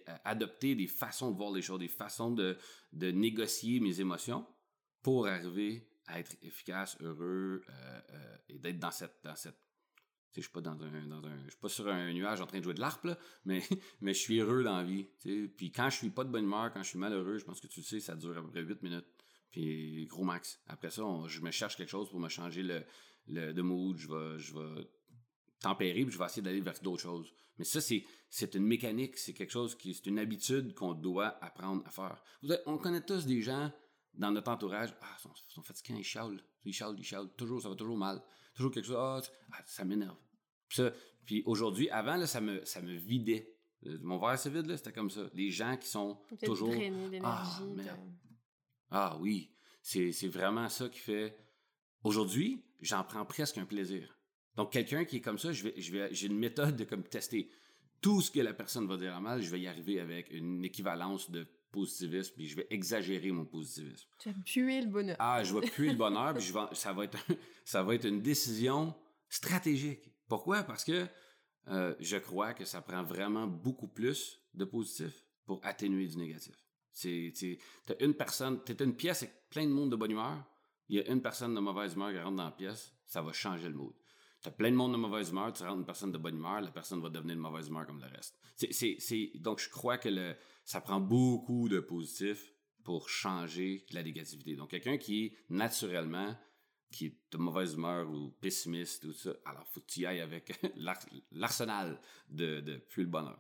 [0.09, 2.59] euh, adopté des façons de voir les choses, des façons de,
[2.93, 4.47] de négocier mes émotions
[5.03, 9.59] pour arriver à être efficace, heureux euh, et d'être dans cette, dans cette
[10.40, 12.59] je suis pas dans un, dans un, je suis pas sur un nuage en train
[12.59, 13.09] de jouer de l'arpe,
[13.44, 13.62] mais,
[14.01, 15.07] mais je suis heureux dans la vie.
[15.57, 17.66] Puis quand je suis pas de bonne humeur, quand je suis malheureux, je pense que
[17.66, 19.07] tu le sais, ça dure à peu près 8 minutes.
[19.51, 20.61] Puis gros max.
[20.66, 22.84] Après ça, je me cherche quelque chose pour me changer le,
[23.26, 23.96] le de mood.
[23.96, 24.88] Je vais, je vais
[25.61, 27.32] tempérer, puis je vais essayer d'aller vers d'autres choses.
[27.59, 31.42] Mais ça, c'est, c'est une mécanique, c'est quelque chose qui, c'est une habitude qu'on doit
[31.42, 32.22] apprendre à faire.
[32.66, 33.72] on connaît tous des gens
[34.18, 37.62] dans notre entourage, ah, ils sont, sont fatigués, ils chialent, ils chialent, ils chialent, toujours,
[37.62, 38.22] ça va toujours mal
[38.58, 39.20] toujours quelque chose, ah,
[39.52, 40.16] ah ça m'énerve.
[41.24, 43.54] Puis, aujourd'hui, avant, là, ça, me, ça me vidait.
[43.86, 45.30] Euh, mon verre assez vide, c'était comme ça.
[45.32, 46.74] Les gens qui sont toujours.
[47.22, 47.60] Ah,
[48.90, 51.38] ah oui, c'est, vraiment ça qui fait.
[52.02, 54.16] Aujourd'hui, j'en prends presque un plaisir.
[54.56, 57.04] Donc, quelqu'un qui est comme ça, je vais, je vais, j'ai une méthode de comme
[57.04, 57.48] tester
[58.00, 60.64] tout ce que la personne va dire à mal, je vais y arriver avec une
[60.64, 64.08] équivalence de positivisme, puis je vais exagérer mon positivisme.
[64.18, 65.16] Tu vas puer le bonheur.
[65.18, 67.18] Ah, je vais puer le bonheur, puis je vais, ça, va être,
[67.64, 68.94] ça va être une décision
[69.28, 70.10] stratégique.
[70.28, 70.62] Pourquoi?
[70.62, 71.06] Parce que
[71.68, 76.54] euh, je crois que ça prend vraiment beaucoup plus de positif pour atténuer du négatif.
[76.92, 77.32] C'est,
[77.86, 80.44] t'as une personne, t'es une pièce avec plein de monde de bonne humeur,
[80.88, 83.32] il y a une personne de mauvaise humeur qui rentre dans la pièce, ça va
[83.32, 83.94] changer le mood.
[84.43, 86.70] T'as plein de monde de mauvaise humeur, tu rentres une personne de bonne humeur, la
[86.70, 88.39] personne va devenir de mauvaise humeur comme le reste.
[88.57, 92.53] C'est, donc, je crois que le, ça prend beaucoup de positif
[92.84, 94.55] pour changer la négativité.
[94.55, 96.36] Donc, quelqu'un qui est naturellement
[96.91, 100.20] qui est de mauvaise humeur ou pessimiste, tout ça, alors faut que tu y ailles
[100.20, 100.59] avec
[101.32, 103.39] l'arsenal de, de plus le bonheur.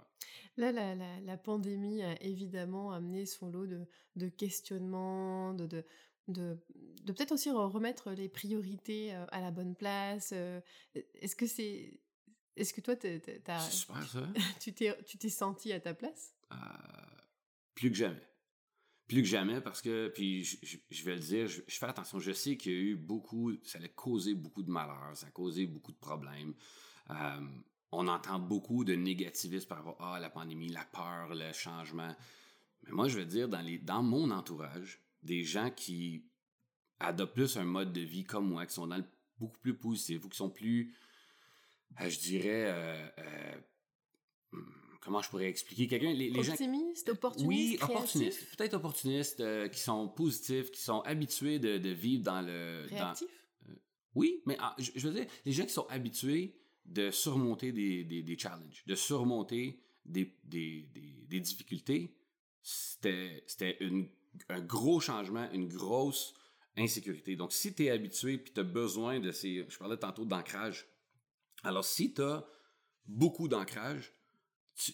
[0.56, 3.86] Là, la, la, la, pandémie a évidemment amené son lot de,
[4.16, 5.84] de questionnements, de, de,
[6.28, 6.58] de,
[7.04, 10.30] de peut-être aussi remettre les priorités à la bonne place.
[10.32, 10.60] Euh,
[10.94, 12.00] est-ce que c'est...
[12.56, 14.26] Est-ce que toi, t'as, super, ça.
[14.60, 16.34] tu t'es, tu t'es senti à ta place?
[16.52, 16.56] Euh,
[17.74, 18.28] plus que jamais
[19.08, 22.58] plus que jamais parce que, puis je, vais le dire, je, fais attention, je sais
[22.58, 25.92] qu'il y a eu beaucoup, ça a causé beaucoup de malheur, ça a causé beaucoup
[25.92, 26.54] de problèmes.
[27.08, 27.40] Euh,
[27.90, 32.14] on entend beaucoup de négativisme par rapport à la pandémie, la peur, le changement.
[32.82, 36.24] Mais moi, je veux dire, dans, les, dans mon entourage, des gens qui
[37.00, 39.04] adoptent plus un mode de vie comme moi, qui sont dans le,
[39.38, 40.94] beaucoup plus positif ou qui sont plus,
[42.00, 43.08] euh, je dirais, euh,
[45.00, 45.86] comment je pourrais expliquer?
[45.86, 51.00] Quelqu'un les, les optimiste, opportuniste, oui, opportuniste, peut-être opportuniste, euh, qui sont positifs, qui sont
[51.00, 53.28] habitués de, de vivre dans le réactif?
[53.68, 53.74] Euh,
[54.14, 58.22] oui, mais ah, je, veux dire les gens qui sont habitués de surmonter des, des,
[58.22, 60.88] des challenges, de surmonter des, des,
[61.28, 62.14] des difficultés,
[62.62, 63.78] c'était c'était
[64.48, 66.34] un gros changement, une grosse
[66.76, 67.36] insécurité.
[67.36, 70.86] Donc si tu es habitué puis tu as besoin de ces je parlais tantôt d'ancrage.
[71.62, 72.46] Alors si tu as
[73.06, 74.12] beaucoup d'ancrage,
[74.76, 74.92] tu,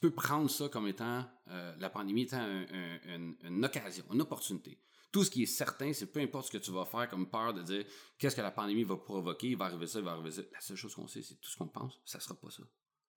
[0.00, 4.78] peux prendre ça comme étant euh, la pandémie étant une occasion, une opportunité.
[5.12, 7.52] Tout ce qui est certain, c'est peu importe ce que tu vas faire comme peur
[7.52, 7.84] de dire
[8.18, 10.42] qu'est-ce que la pandémie va provoquer, il va arriver ça, il va arriver ça.
[10.52, 12.62] La seule chose qu'on sait, c'est tout ce qu'on pense, ça sera pas ça.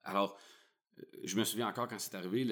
[0.04, 0.38] Alors,
[1.24, 2.46] je me souviens encore quand c'est arrivé,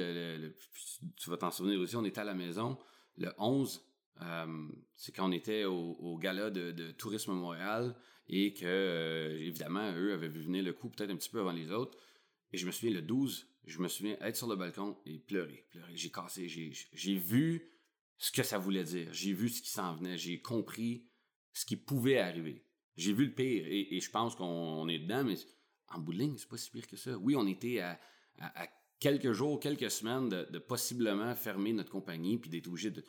[1.15, 2.77] tu vas t'en souvenir aussi, on était à la maison
[3.17, 3.85] le 11,
[4.21, 7.95] euh, c'est quand on était au, gala de, Tourisme Montréal
[8.27, 11.71] et que, évidemment, eux avaient vu venir le coup peut-être un petit peu avant les
[11.71, 11.97] autres.
[12.51, 15.65] Et je me souviens, le 12, je me souviens être sur le balcon et pleurer,
[15.69, 15.95] pleurer.
[15.95, 17.71] J'ai cassé, j'ai vu
[18.17, 19.09] ce que ça voulait dire.
[19.11, 20.17] J'ai vu ce qui s'en venait.
[20.17, 21.05] J'ai compris
[21.51, 22.63] ce qui pouvait arriver.
[22.95, 25.35] J'ai vu le pire et, je pense qu'on est dedans, mais
[25.89, 27.17] en bout de ligne, c'est pas si pire que ça.
[27.17, 27.99] Oui, on était à,
[28.99, 33.03] quelques jours, quelques semaines de, possiblement fermer notre compagnie puis d'être obligé de.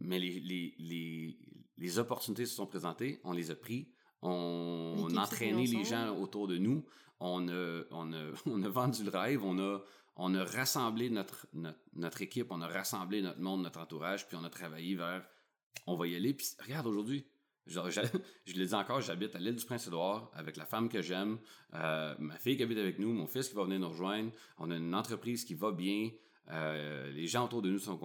[0.00, 0.40] Mais les,
[0.78, 1.38] les,
[1.78, 3.88] les, opportunités se sont présentées, on les a pris,
[4.20, 6.84] on, a entraîné les gens autour de nous,
[7.18, 9.82] on a, on a, on a vendu le rêve, on a,
[10.16, 11.46] on a rassemblé notre,
[11.94, 15.26] notre, équipe, on a rassemblé notre monde, notre entourage, puis on a travaillé vers
[15.86, 16.34] on va y aller.
[16.34, 17.26] Puis regarde aujourd'hui,
[17.66, 21.38] je, je, le dis encore, j'habite à l'île du Prince-Édouard avec la femme que j'aime,
[21.74, 24.30] euh, ma fille qui habite avec nous, mon fils qui va venir nous rejoindre.
[24.58, 26.10] On a une entreprise qui va bien.
[26.50, 27.98] Euh, les gens autour de nous sont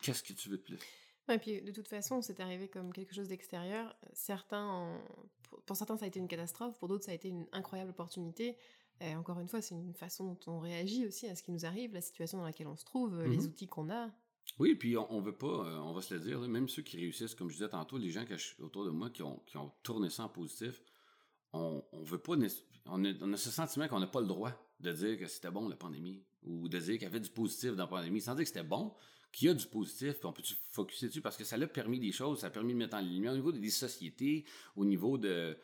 [0.00, 0.78] Qu'est-ce que tu veux de plus?
[1.28, 3.96] Et puis de toute façon, c'est arrivé comme quelque chose d'extérieur.
[4.12, 5.00] Certains,
[5.66, 8.56] pour certains, ça a été une catastrophe, pour d'autres, ça a été une incroyable opportunité.
[9.00, 11.66] Et encore une fois, c'est une façon dont on réagit aussi à ce qui nous
[11.66, 13.46] arrive, la situation dans laquelle on se trouve, les mm-hmm.
[13.46, 14.10] outils qu'on a.
[14.58, 17.34] Oui, puis on, veut pas, euh, on va se le dire, même ceux qui réussissent,
[17.34, 18.24] comme je disais tantôt, les gens
[18.60, 19.42] autour de moi qui ont,
[19.82, 20.82] tourné ça en positif,
[21.52, 22.34] on, on veut pas,
[22.86, 25.68] on a, on ce sentiment qu'on n'a pas le droit de dire que c'était bon
[25.68, 28.44] la pandémie, ou de dire qu'il y avait du positif dans la pandémie, sans dire
[28.44, 28.94] que c'était bon,
[29.30, 31.66] qu'il y a du positif, puis on peut se focuser dessus parce que ça l'a
[31.66, 34.84] permis des choses, ça a permis de mettre en lumière au niveau des sociétés, au
[34.84, 35.58] niveau de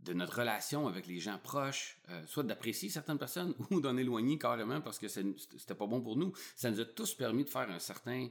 [0.00, 4.38] de notre relation avec les gens proches, euh, soit d'apprécier certaines personnes ou d'en éloigner
[4.38, 6.32] carrément parce que c'était pas bon pour nous.
[6.56, 8.28] Ça nous a tous permis de faire un certain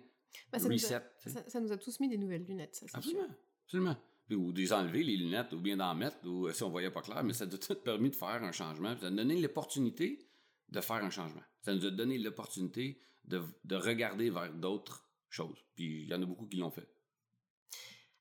[0.52, 1.02] bah, ça reset.
[1.26, 3.28] Nous a, ça, nous a tous mis des nouvelles lunettes, ça, Absolument.
[3.66, 3.98] Absolument.
[4.32, 7.24] Ou des enlever les lunettes, ou bien d'en mettre, ou si on voyait pas clair,
[7.24, 8.96] mais ça nous a tout permis de faire un changement.
[8.98, 10.28] Ça nous a donné l'opportunité
[10.70, 11.44] de faire un changement.
[11.62, 15.64] Ça nous a donné l'opportunité de, de, regarder vers d'autres choses.
[15.76, 16.88] Puis il y en a beaucoup qui l'ont fait.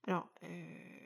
[0.07, 1.05] Alors, euh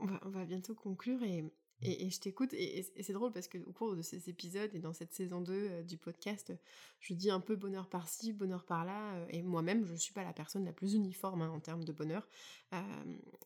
[0.00, 1.44] on va, bientôt conclure et,
[1.82, 2.52] et, je t'écoute.
[2.54, 5.82] Et, c'est drôle parce qu'au cours de ces épisodes et dans cette saison 2 euh,
[5.82, 6.52] du podcast,
[7.00, 9.14] je dis un peu bonheur par-ci, bonheur par-là.
[9.14, 11.84] Euh, et moi-même, je ne suis pas la personne la plus uniforme hein, en termes
[11.84, 12.26] de bonheur.
[12.72, 12.80] Euh,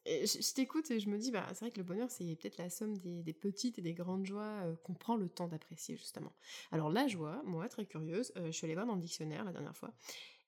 [0.07, 2.71] je, t'écoute et je me dis, bah, c'est vrai que le bonheur, c'est peut-être la
[2.71, 6.33] somme des, petites et des grandes joies qu'on prend le temps d'apprécier, justement.
[6.71, 9.77] Alors, la joie, moi, très curieuse, je suis allée voir dans le dictionnaire la dernière
[9.77, 9.93] fois.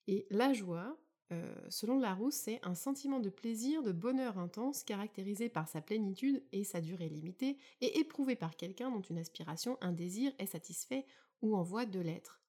[0.07, 0.97] Et la joie,
[1.33, 6.43] euh, selon Larousse, c'est un sentiment de plaisir, de bonheur intense, caractérisé par sa plénitude
[6.53, 11.07] et sa durée limitée, et éprouvé par quelqu'un dont une aspiration, un désir est satisfait
[11.43, 12.41] ou en voie de l'être.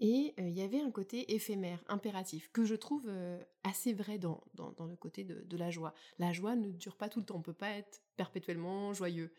[0.00, 4.18] Et euh, il y avait un côté éphémère, impératif, que je trouve euh, assez vrai
[4.18, 5.92] dans, dans, le côté de, la joie.
[6.18, 9.32] La joie ne dure pas tout le temps, on peut pas être perpétuellement joyeux.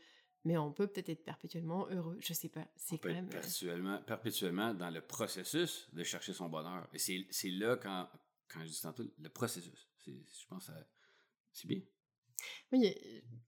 [0.45, 2.65] Mais on peut peut-être être perpétuellement heureux, je sais pas.
[2.75, 3.27] C'est quand même.
[3.27, 6.87] Perpétuellement, perpétuellement dans le processus de chercher son bonheur.
[6.93, 8.07] Et c'est là quand,
[8.49, 9.87] quand je dis tantôt, le processus.
[10.05, 10.71] Je pense que
[11.53, 11.81] c'est bien.
[12.71, 12.95] Oui,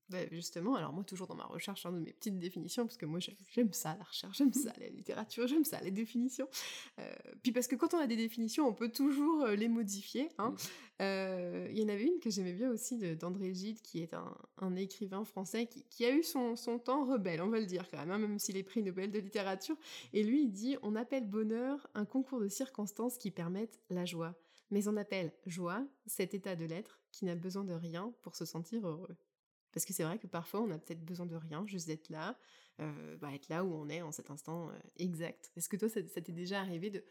[0.10, 3.06] bah, justement, alors moi, toujours dans ma recherche hein, de mes petites définitions, parce que
[3.06, 6.49] moi, j'aime ça, la recherche, j'aime ça, la littérature, j'aime ça, les définitions.
[6.99, 10.30] Euh, puis parce que quand on a des définitions, on peut toujours euh, les modifier.
[10.38, 10.49] Hein.
[10.49, 10.56] Mmh.
[11.04, 14.76] Euh, il y en avait une que j'aimais bien aussi d'André Gide, qui est un,
[14.76, 18.12] écrivain français qui, a eu son, son, temps rebelle, on va le dire quand même,
[18.12, 19.78] hein, même s'il est prix Nobel de littérature.
[20.14, 24.36] Et lui, il dit, on appelle bonheur un concours de circonstances qui permettent la joie
[24.72, 28.45] mais on appelle joie cet état de l'être qui n'a besoin de rien pour se
[28.45, 29.15] sentir heureux.
[29.72, 32.38] Parce que c'est vrai que parfois on a peut-être besoin de rien, juste d'être là,
[32.80, 35.51] euh, bah, être là où on est en cet instant euh, exact.
[35.55, 37.03] Est-ce que toi ça, t'est déjà arrivé de,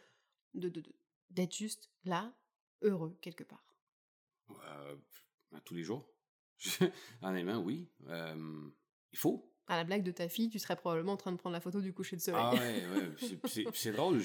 [1.30, 2.34] d'être juste là,
[2.82, 3.64] heureux quelque part?
[4.50, 4.96] Euh,
[5.64, 6.08] Tous les jours.
[7.22, 7.88] Honnêtement, oui.
[8.08, 9.46] il faut.
[9.66, 11.80] À la blague de ta fille, tu serais probablement en train de prendre la photo
[11.80, 12.42] du coucher de soleil.
[12.42, 13.70] Ah ouais, ouais.
[13.72, 14.20] C'est drôle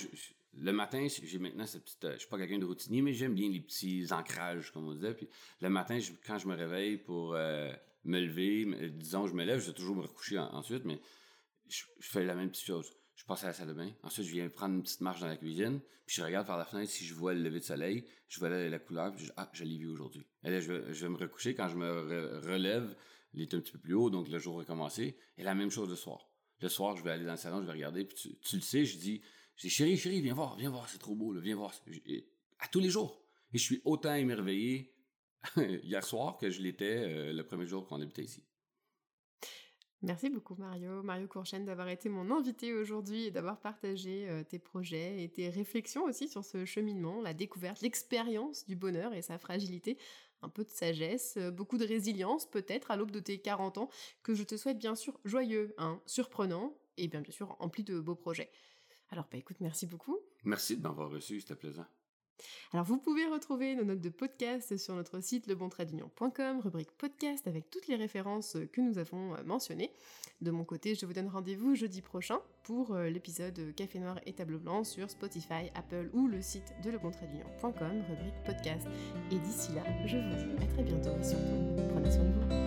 [0.58, 2.06] le matin, j'ai maintenant cette petite.
[2.06, 4.94] Euh, je suis pas quelqu'un de routinier, mais j'aime bien les petits ancrages, comme on
[4.94, 5.14] disait.
[5.14, 5.28] Puis
[5.62, 7.72] le matin, quand je me réveille pour euh,
[8.04, 11.00] me lever, disons, je me lève, je vais toujours me recoucher ensuite, mais
[11.68, 12.92] je, fais la même petite chose.
[13.16, 13.92] Je passe à la salle de bain.
[14.04, 15.80] Ensuite, je viens prendre une petite marche dans la cuisine.
[16.06, 18.06] Puis je regarde par la fenêtre si je vois le lever de soleil.
[18.28, 19.14] Je vois la, couleur.
[19.16, 20.26] Puis je, ah, je l'ai vu aujourd'hui.
[20.44, 21.56] Et là, je vais, me recoucher.
[21.56, 22.96] Quand je me relève,
[23.34, 25.18] il est un petit peu plus haut, donc le jour va commencer.
[25.38, 26.30] Et la même chose le soir.
[26.62, 28.06] Le soir, je vais aller dans le salon, je vais regarder.
[28.06, 29.22] Puis tu le sais, je dis
[29.58, 31.74] j'ai chérie, chérie, viens voir, viens voir, c'est trop beau, là, viens voir.
[32.60, 33.22] à tous les jours.
[33.54, 34.94] Et je suis autant émerveillé
[35.58, 38.44] hier soir que je l'étais euh, le premier jour qu'on habitait ici.
[40.02, 44.60] Merci beaucoup Mario, Mario Courchaine, d'avoir été mon invité aujourd'hui et d'avoir partagé euh, tes
[44.60, 49.40] projets et tes réflexions aussi sur ce cheminement, la découverte, l'expérience du bonheur et sa
[49.40, 49.98] fragilité,
[50.42, 53.90] un peu de sagesse, euh, beaucoup de résilience peut-être à l'aube de tes 40 ans,
[54.22, 58.00] que je te souhaite bien sûr joyeux, hein, surprenant et bien, bien sûr empli de
[58.00, 58.52] beaux projets.
[59.16, 60.18] Alors, bah, écoute, merci beaucoup.
[60.44, 61.86] Merci de m'avoir reçu, c'était plaisant.
[62.74, 67.70] Alors vous pouvez retrouver nos notes de podcast sur notre site lebontraitdunion.com, rubrique podcast avec
[67.70, 69.90] toutes les références que nous avons mentionnées.
[70.42, 74.58] De mon côté, je vous donne rendez-vous jeudi prochain pour l'épisode Café Noir et Table
[74.58, 78.86] Blanc sur Spotify, Apple ou le site de lebontraitdunion.com, rubrique podcast.
[79.32, 82.66] Et d'ici là, je vous dis à très bientôt et surtout, prenez soin de vous.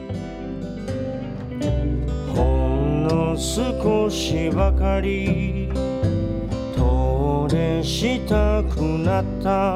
[7.59, 9.75] 転したくなった。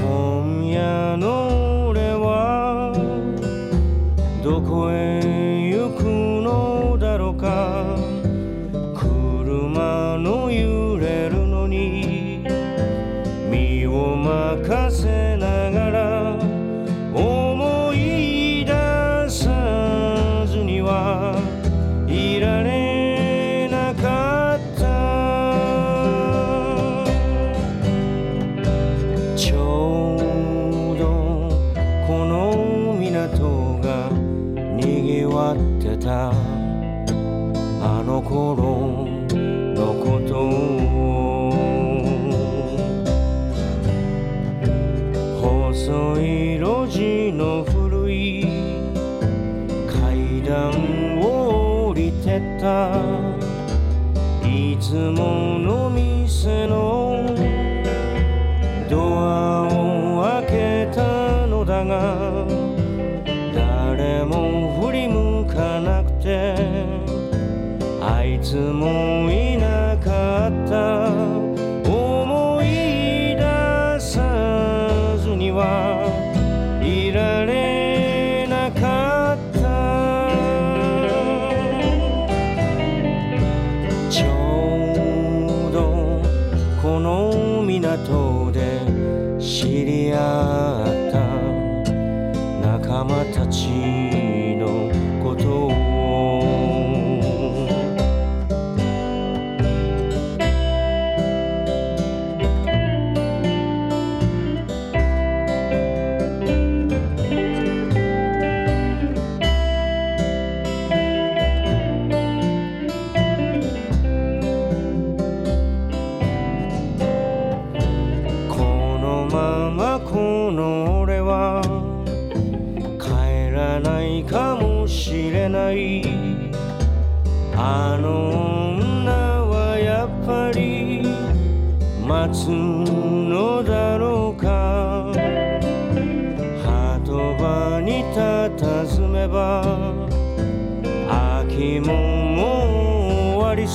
[0.00, 1.71] 今夜の
[36.02, 36.30] た。
[36.30, 39.06] あの頃
[39.74, 40.72] のことを。
[45.40, 48.46] 細い路地の古い
[49.88, 53.00] 階段を降りてた。
[54.44, 57.34] いつもの店の
[58.90, 62.21] ドアを開けたのだが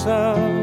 [0.04, 0.57] So.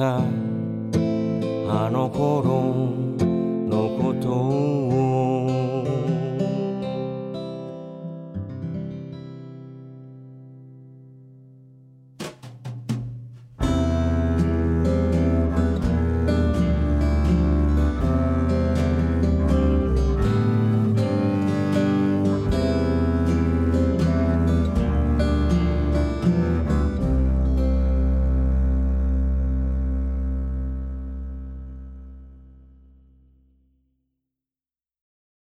[0.00, 0.29] time.